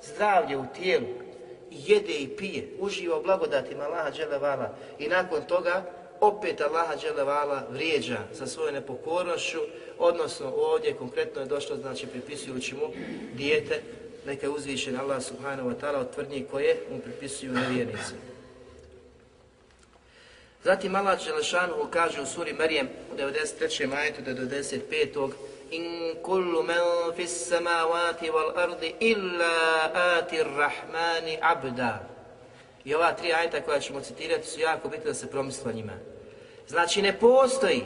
[0.03, 1.07] zdravlje u tijelu,
[1.71, 5.83] jede i pije, uživa u blagodatima Allaha dželevala i nakon toga
[6.19, 9.59] opet Allaha dželevala vrijeđa sa svojom nepokornošću,
[9.99, 12.93] odnosno ovdje konkretno je došlo, znači pripisujući mu
[13.33, 13.81] dijete,
[14.25, 18.13] neka je uzvišen Allah subhanahu wa ta'ala od tvrdnji koje mu pripisuju nevjernici.
[20.63, 23.87] Zatim Allah Đelešanu kaže u suri Marijem u 93.
[23.87, 25.31] majetu do 95
[26.23, 31.99] kullu man fis samawati wal ardi illa ati rahmani abda.
[32.85, 35.93] I ova tri ajta koja ćemo citirati su jako bitne da se promisla njima.
[36.67, 37.85] Znači ne postoji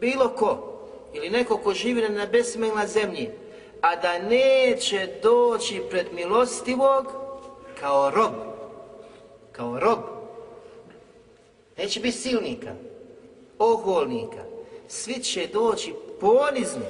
[0.00, 0.74] bilo ko
[1.12, 3.30] ili neko ko živi na nebesima na zemlji,
[3.80, 7.12] a da neće doći pred milostivog
[7.80, 8.32] kao rob.
[9.52, 9.98] Kao rob.
[11.76, 12.74] Neće biti silnika,
[13.58, 14.44] oholnika.
[14.88, 15.94] Svi će doći
[16.24, 16.88] ponizni,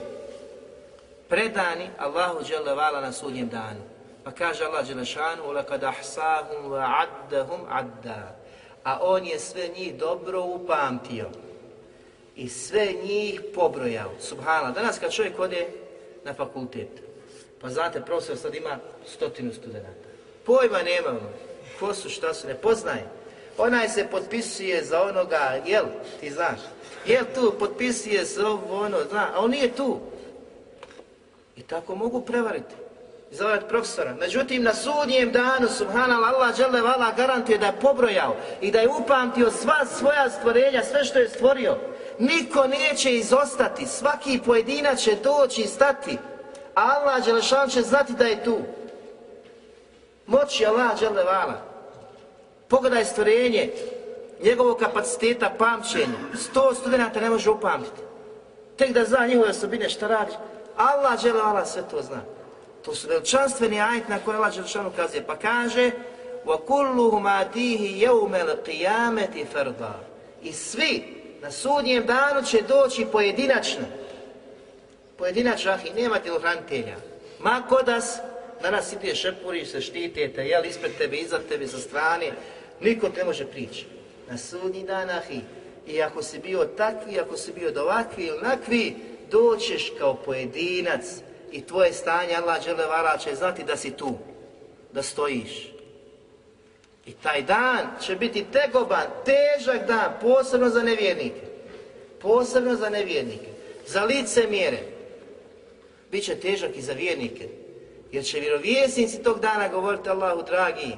[1.28, 3.82] predani Allahu dželevala na sudnjem danu.
[4.24, 8.36] Pa kaže Allah dželešanu, lakad ahsahum wa addahum adda.
[8.84, 11.26] A on je sve njih dobro upamtio
[12.36, 14.10] i sve njih pobrojao.
[14.20, 15.66] Subhana, danas kad čovjek ode
[16.24, 17.02] na fakultet,
[17.60, 19.88] pa znate, profesor sad ima stotinu studenta.
[20.46, 21.30] Pojma nema ono,
[21.80, 23.04] ko su, šta su, ne poznaje.
[23.58, 25.84] Onaj se potpisuje za onoga, jel,
[26.20, 26.58] ti znaš,
[27.06, 30.00] jel tu, potpisuje se ovo, ono, zna, a on nije tu.
[31.56, 32.74] I tako mogu prevariti.
[33.30, 34.14] Zavarati profesora.
[34.20, 38.88] Međutim, na sudnjem danu, subhanallah, Allah žele vala garantuje da je pobrojao i da je
[38.88, 41.76] upamtio sva svoja stvorenja, sve što je stvorio.
[42.18, 46.18] Niko neće izostati, svaki pojedinac će doći i stati.
[46.74, 48.58] Allah Đelešan će znati da je tu.
[50.26, 51.60] Moći Allah Đelevala.
[52.68, 53.70] Pogledaj stvorenje,
[54.43, 56.17] njegovog kapaciteta pamćenja.
[56.35, 58.01] Sto studenta ne može upamtiti.
[58.75, 60.31] Tek da zna njihove osobine šta radi.
[60.77, 62.21] Allah Đelevala sve to zna.
[62.85, 65.23] To su veličanstveni ajit na koje Allah Đelešan ukazuje.
[65.27, 65.91] Pa kaže
[66.45, 69.93] وَكُلُّهُمْ آتِيهِ يَوْمَ الْقِيَامَةِ فَرْضًا
[70.43, 71.03] I svi
[71.41, 73.85] na sudnjem danu će doći pojedinačno.
[75.17, 76.95] Pojedinačno, ah, i nema hranitelja.
[77.39, 78.17] Ma kodas,
[78.61, 82.31] danas ideš šepuriš se, štitete, jel, ispred tebe, iza tebe, sa strane,
[82.81, 83.85] niko te može prići.
[84.34, 85.40] Na sudnji dan, ahi,
[85.86, 88.96] i ako si bio takvi, ako si bio dovakvi ili onakvi,
[89.30, 91.04] doćeš kao pojedinac
[91.52, 94.18] i tvoje stanje, Allah dželevala će znati da si tu,
[94.92, 95.72] da stojiš.
[97.06, 101.40] I taj dan će biti tegoban, težak dan, posebno za nevjernike.
[102.20, 103.48] Posebno za nevjernike.
[103.86, 104.78] Za lice mjere.
[106.10, 107.48] Biće težak i za vjernike.
[108.12, 110.96] Jer će vjerovjesnici tog dana govoriti Allahu dragi,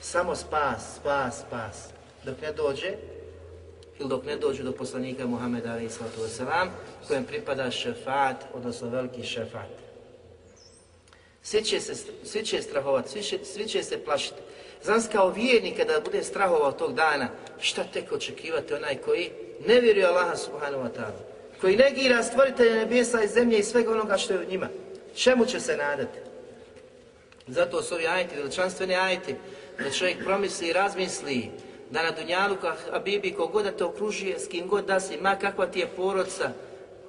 [0.00, 1.91] samo spas, spas, spas.
[2.24, 2.92] Dok ne dođe,
[3.98, 6.20] ili dok ne dođu do poslanika Muhammeda alaih sallatu
[7.08, 9.68] kojem pripada šefat, odnosno veliki šefat.
[11.42, 11.94] Svi će, se,
[12.24, 14.40] svi će strahovati, svi će, svi će se plašiti.
[14.82, 17.28] Znam kao vjernik kada bude strahovao tog dana,
[17.60, 19.30] šta tek očekivati onaj koji
[19.66, 21.20] ne vjeruje Allaha subhanahu wa ta'ala,
[21.60, 24.68] koji negira stvoritelja nebesa i zemlje i svega onoga što je u njima.
[25.14, 26.18] Čemu će se nadati?
[27.46, 29.34] Zato su ovi ajti, veličanstveni ajti,
[29.78, 31.50] da čovjek promisli i razmisli,
[31.92, 32.56] da na Dunjalu,
[32.92, 35.86] a Bibi, kogod da te okružuje, s kim god da si, ma kakva ti je
[35.86, 36.50] porodca,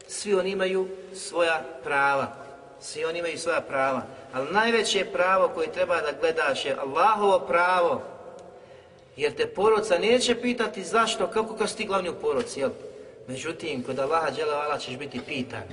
[0.08, 2.36] svi oni imaju svoja prava.
[2.82, 4.02] Svi oni imaju svoja prava.
[4.34, 8.02] Ali najveće pravo koje treba da gledaš je Allahovo pravo.
[9.18, 12.70] Jer te porodca neće pitati zašto, kako kad si ti glavni u porodci, jel?
[13.28, 15.64] Međutim, kod Allaha dželevala ćeš biti pitan.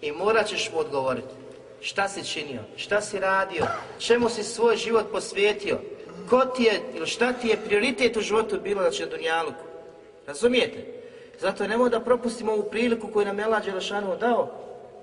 [0.00, 1.34] I morat ćeš mu odgovoriti.
[1.80, 2.60] Šta si činio?
[2.76, 3.66] Šta si radio?
[3.98, 5.78] Čemu si svoj život posvijetio?
[6.30, 9.64] Ko ti je, ili šta ti je prioritet u životu bilo na Dunjaluku?
[10.26, 10.98] Razumijete?
[11.40, 14.50] Zato nemoj da propustimo ovu priliku koju nam je Allah Đelešanu dao.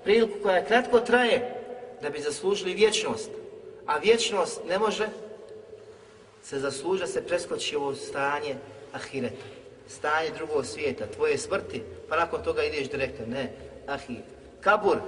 [0.04, 1.54] Priliku koja kratko traje,
[2.02, 3.30] da bi zaslužili vječnost.
[3.86, 5.08] A vječnost ne može
[6.42, 8.54] se zasluži da se preskoči ovo stanje
[8.92, 9.44] ahireta.
[9.88, 13.26] Stanje drugog svijeta, tvoje smrti, pa nakon toga ideš direktno.
[13.26, 13.52] Ne,
[13.86, 14.16] ahi,
[14.60, 14.98] kabur,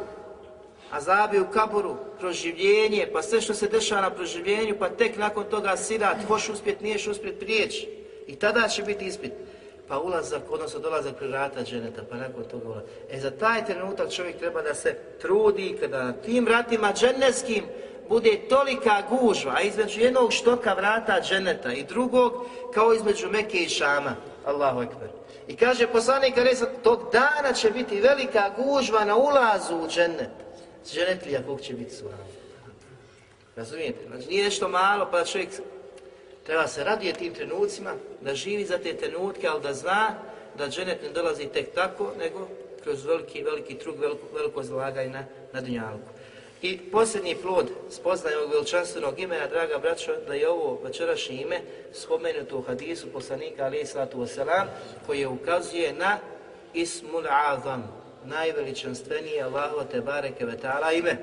[0.91, 5.77] azabi u kaburu, proživljenje, pa sve što se dešava na proživljenju, pa tek nakon toga
[5.77, 7.89] sirat, hoš uspjet, niješ uspjet prijeći.
[8.27, 9.33] I tada će biti ispit.
[9.89, 12.89] Pa ulazak, odnosno dolazak pri vrata dženeta, pa nakon toga ulazak.
[13.11, 17.65] E za taj trenutak čovjek treba da se trudi, kada na tim vratima dženevskim
[18.09, 22.33] bude tolika gužva, a između jednog štoka vrata dženeta i drugog,
[22.75, 24.17] kao između Mekke i Šama.
[24.45, 25.09] Allahu ekber.
[25.49, 30.48] I kaže poslanik Aresa, tog dana će biti velika gužva na ulazu u dženet.
[30.87, 32.17] Dženetlija kog će biti suha.
[33.57, 33.99] Razumijete?
[34.07, 35.49] Znači nije nešto malo pa čovjek
[36.47, 40.15] treba se radije tim trenucima, da živi za te trenutke, ali da zna
[40.59, 42.49] da dženet ne dolazi tek tako, nego
[42.83, 44.63] kroz veliki, veliki trug, veliko, veliko
[45.13, 46.11] na, na dunjalku.
[46.63, 51.61] I posljednji plod spoznaje ovog veličanstvenog imena, draga braćo, da je ovo večerašnje ime
[51.93, 54.67] spomenuto u hadisu poslanika alaih sallatu wasalam,
[55.07, 56.19] koji ukazuje na
[56.75, 61.17] Ismul Azam, najveličanstvenije Allahu te bareke ve ta'ala ime.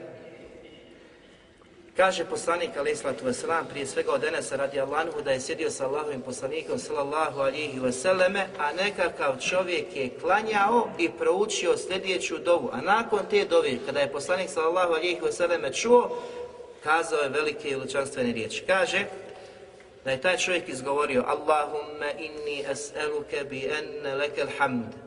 [1.97, 5.85] Kaže poslanik alaih sallatu wasalam, prije svega od Enesa radi Allahu, da je sjedio sa
[5.87, 12.69] Allahovim poslanikom sallallahu alihi wasallame, a nekakav čovjek je klanjao i proučio sljedeću dovu.
[12.73, 16.17] A nakon te dove, kada je poslanik sallallahu alihi wasallame čuo,
[16.83, 18.63] kazao je velike i veličanstvene riječi.
[18.67, 19.05] Kaže,
[20.05, 25.04] da je taj čovjek izgovorio Allahumma inni as'aluke bi enne lekel hamd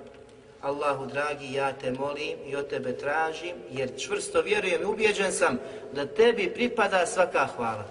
[0.63, 5.59] Allahu dragi, ja te molim i od tebe tražim, jer čvrsto vjerujem i ubjeđen sam
[5.93, 7.85] da tebi pripada svaka hvala.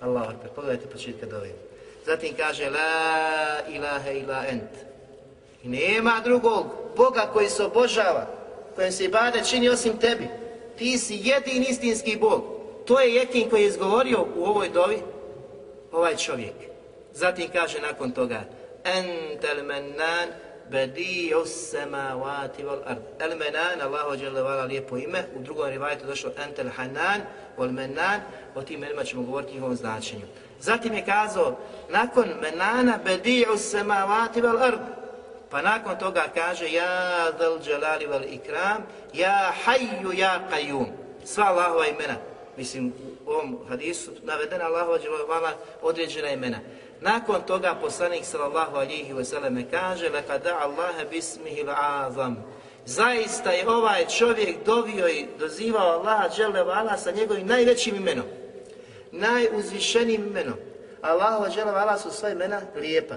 [0.00, 0.48] Allahu akbar.
[0.54, 1.50] Pogledajte početka dove.
[2.06, 4.70] Zatim kaže La ilaha ila ent.
[5.62, 6.66] I nema drugog
[6.96, 8.26] Boga koji se obožava,
[8.74, 10.28] kojem se ibade čini osim tebi.
[10.78, 12.44] Ti si jedin istinski Bog.
[12.86, 14.98] To je jekin koji je izgovorio u ovoj dovi
[15.92, 16.54] ovaj čovjek.
[17.12, 18.44] Zatim kaže nakon toga
[18.84, 20.28] Entel mennan
[20.70, 23.02] badi'u samawati wal ard.
[23.18, 25.24] El menan, Allahu dželle vala lijepo ime.
[25.36, 27.20] U drugom rivajetu došlo entel hanan
[27.58, 28.20] wal menan.
[28.54, 30.26] O tim imenima ćemo govoriti njihovom značenju.
[30.60, 31.58] Zatim je kazao
[31.90, 34.96] nakon menana badi'u samawati wal ard.
[35.50, 38.82] Pa nakon toga kaže Ja dhal jalali wal ikram
[39.14, 40.86] Ja hayyu ja qayyum
[41.24, 42.16] Sva Allahova imena
[42.56, 42.92] Mislim
[43.26, 45.52] u ovom hadisu navedena Allahova
[45.82, 46.58] određena imena
[47.00, 52.36] nakon toga poslanik sallallahu alihi wasallam kaže Laka da Allahe bismihi azam
[52.86, 58.26] Zaista je ovaj čovjek dovio i dozivao Allaha dželevala sa njegovim najvećim imenom
[59.12, 60.54] najuzvišenijim imenom
[61.02, 63.14] Allahova dželevala su sva imena lijepa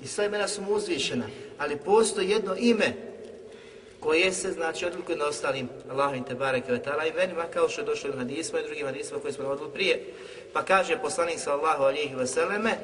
[0.00, 1.24] i sva imena su mu uzvišena
[1.58, 2.92] ali postoji jedno ime
[4.00, 8.10] koje se znači odlikuje na ostalim Allahovim te bareke taala imenima kao što je došlo
[8.10, 10.04] u hadisima i drugim hadisima koje smo navodili prije.
[10.52, 12.78] Pa kaže poslanik sallallahu alejhi ve selleme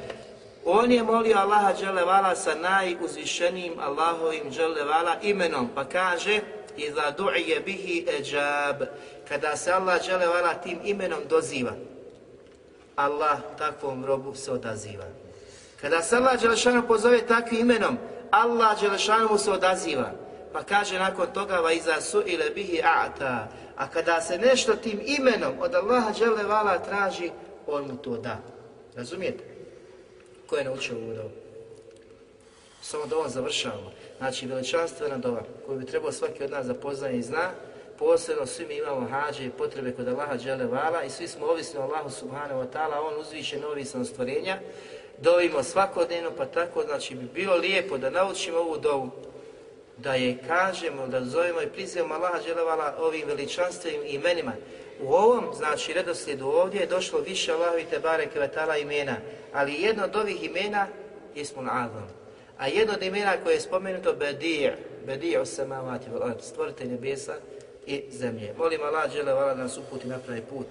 [0.65, 6.41] on je molio Allaha dželle vala sa najuzvišenijim Allahovim dželle vala imenom, pa kaže
[6.77, 8.83] iza du'iye bihi ejab
[9.29, 11.73] kada se Allah dželle vala tim imenom doziva
[12.99, 15.05] Allah takvom robu se odaziva.
[15.81, 17.99] Kada se Allah Đelešanu pozove takvim imenom,
[18.31, 20.11] Allah Đelešanu mu se odaziva.
[20.53, 23.49] Pa kaže nakon toga va iza su ile bihi a'ta.
[23.77, 27.31] A kada se nešto tim imenom od Allaha dželle vala traži,
[27.69, 28.41] on mu to da.
[28.97, 29.45] Razumijete?
[30.47, 31.35] Ko je naučio ovu dobu?
[32.83, 33.93] Samo da on završavamo.
[34.19, 37.51] Znači veličanstvena dova koju bi trebao svaki od nas da poznaje i zna,
[37.99, 41.79] posebno svi mi imamo hađe i potrebe kod Allaha dželle vala i svi smo ovisni
[41.79, 44.59] o Allahu subhanahu wa ta'ala, on uzviše ovisan od stvorenja,
[45.19, 49.11] dovimo svakodnevno, pa tako znači bi bilo lijepo da naučimo ovu dovu,
[49.97, 54.53] da je kažemo, da zovemo i prizivamo Allaha dželevala ovim veličanstvenim imenima.
[55.03, 59.17] U ovom, znači, redoslijedu ovdje je došlo više Allahovi te bare kvetala imena,
[59.53, 60.87] ali jedno od ovih imena
[61.35, 62.09] je Ismun Azam.
[62.59, 64.73] A jedno od imena koje je spomenuto Bedir,
[65.07, 66.07] Bedir osamavati,
[66.41, 67.35] stvorite nebesa
[67.87, 68.55] i zemlje.
[68.59, 70.67] Molim Allah dželevala da nas uputi na pravi put,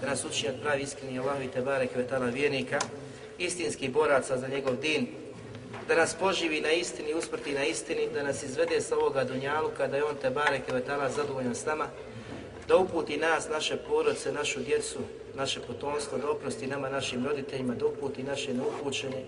[0.00, 2.78] da nas učini od pravi iskreni Allahovi te bare kvetala vjernika,
[3.38, 5.06] istinskih boraca za njegov din,
[5.88, 9.96] da nas poživi na istini, usprti na istini, da nas izvede sa ovoga dunjaluka, da
[9.96, 11.86] je on te bareke vetala zadovoljan s nama,
[12.70, 14.98] da uputi nas, naše porodce, našu djecu,
[15.34, 19.24] naše potomstvo, da oprosti nama, našim roditeljima, da uputi naše neupućene,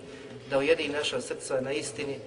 [0.50, 2.18] da ujedini naša srca na istini,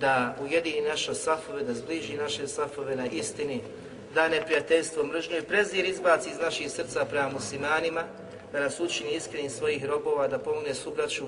[0.00, 3.60] da ujedini naše safove, da zbliži naše safove na istini,
[4.14, 8.02] da neprijateljstvo, mržnju i prezir izbaci iz naših srca prema muslimanima,
[8.52, 11.24] da nas učini iskrenim svojih robova, da pomogne subraću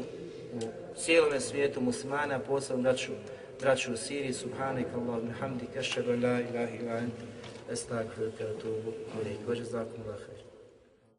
[0.55, 0.61] u
[0.99, 3.13] cijelome svijetu muslimana, posebno braću,
[3.61, 7.01] braću u Siriji, subhanak Allahum, hamdik, ašhedu la ilaha ila
[7.73, 10.36] estakfiruka, tubu, ilaik, vađe zakum, Allah,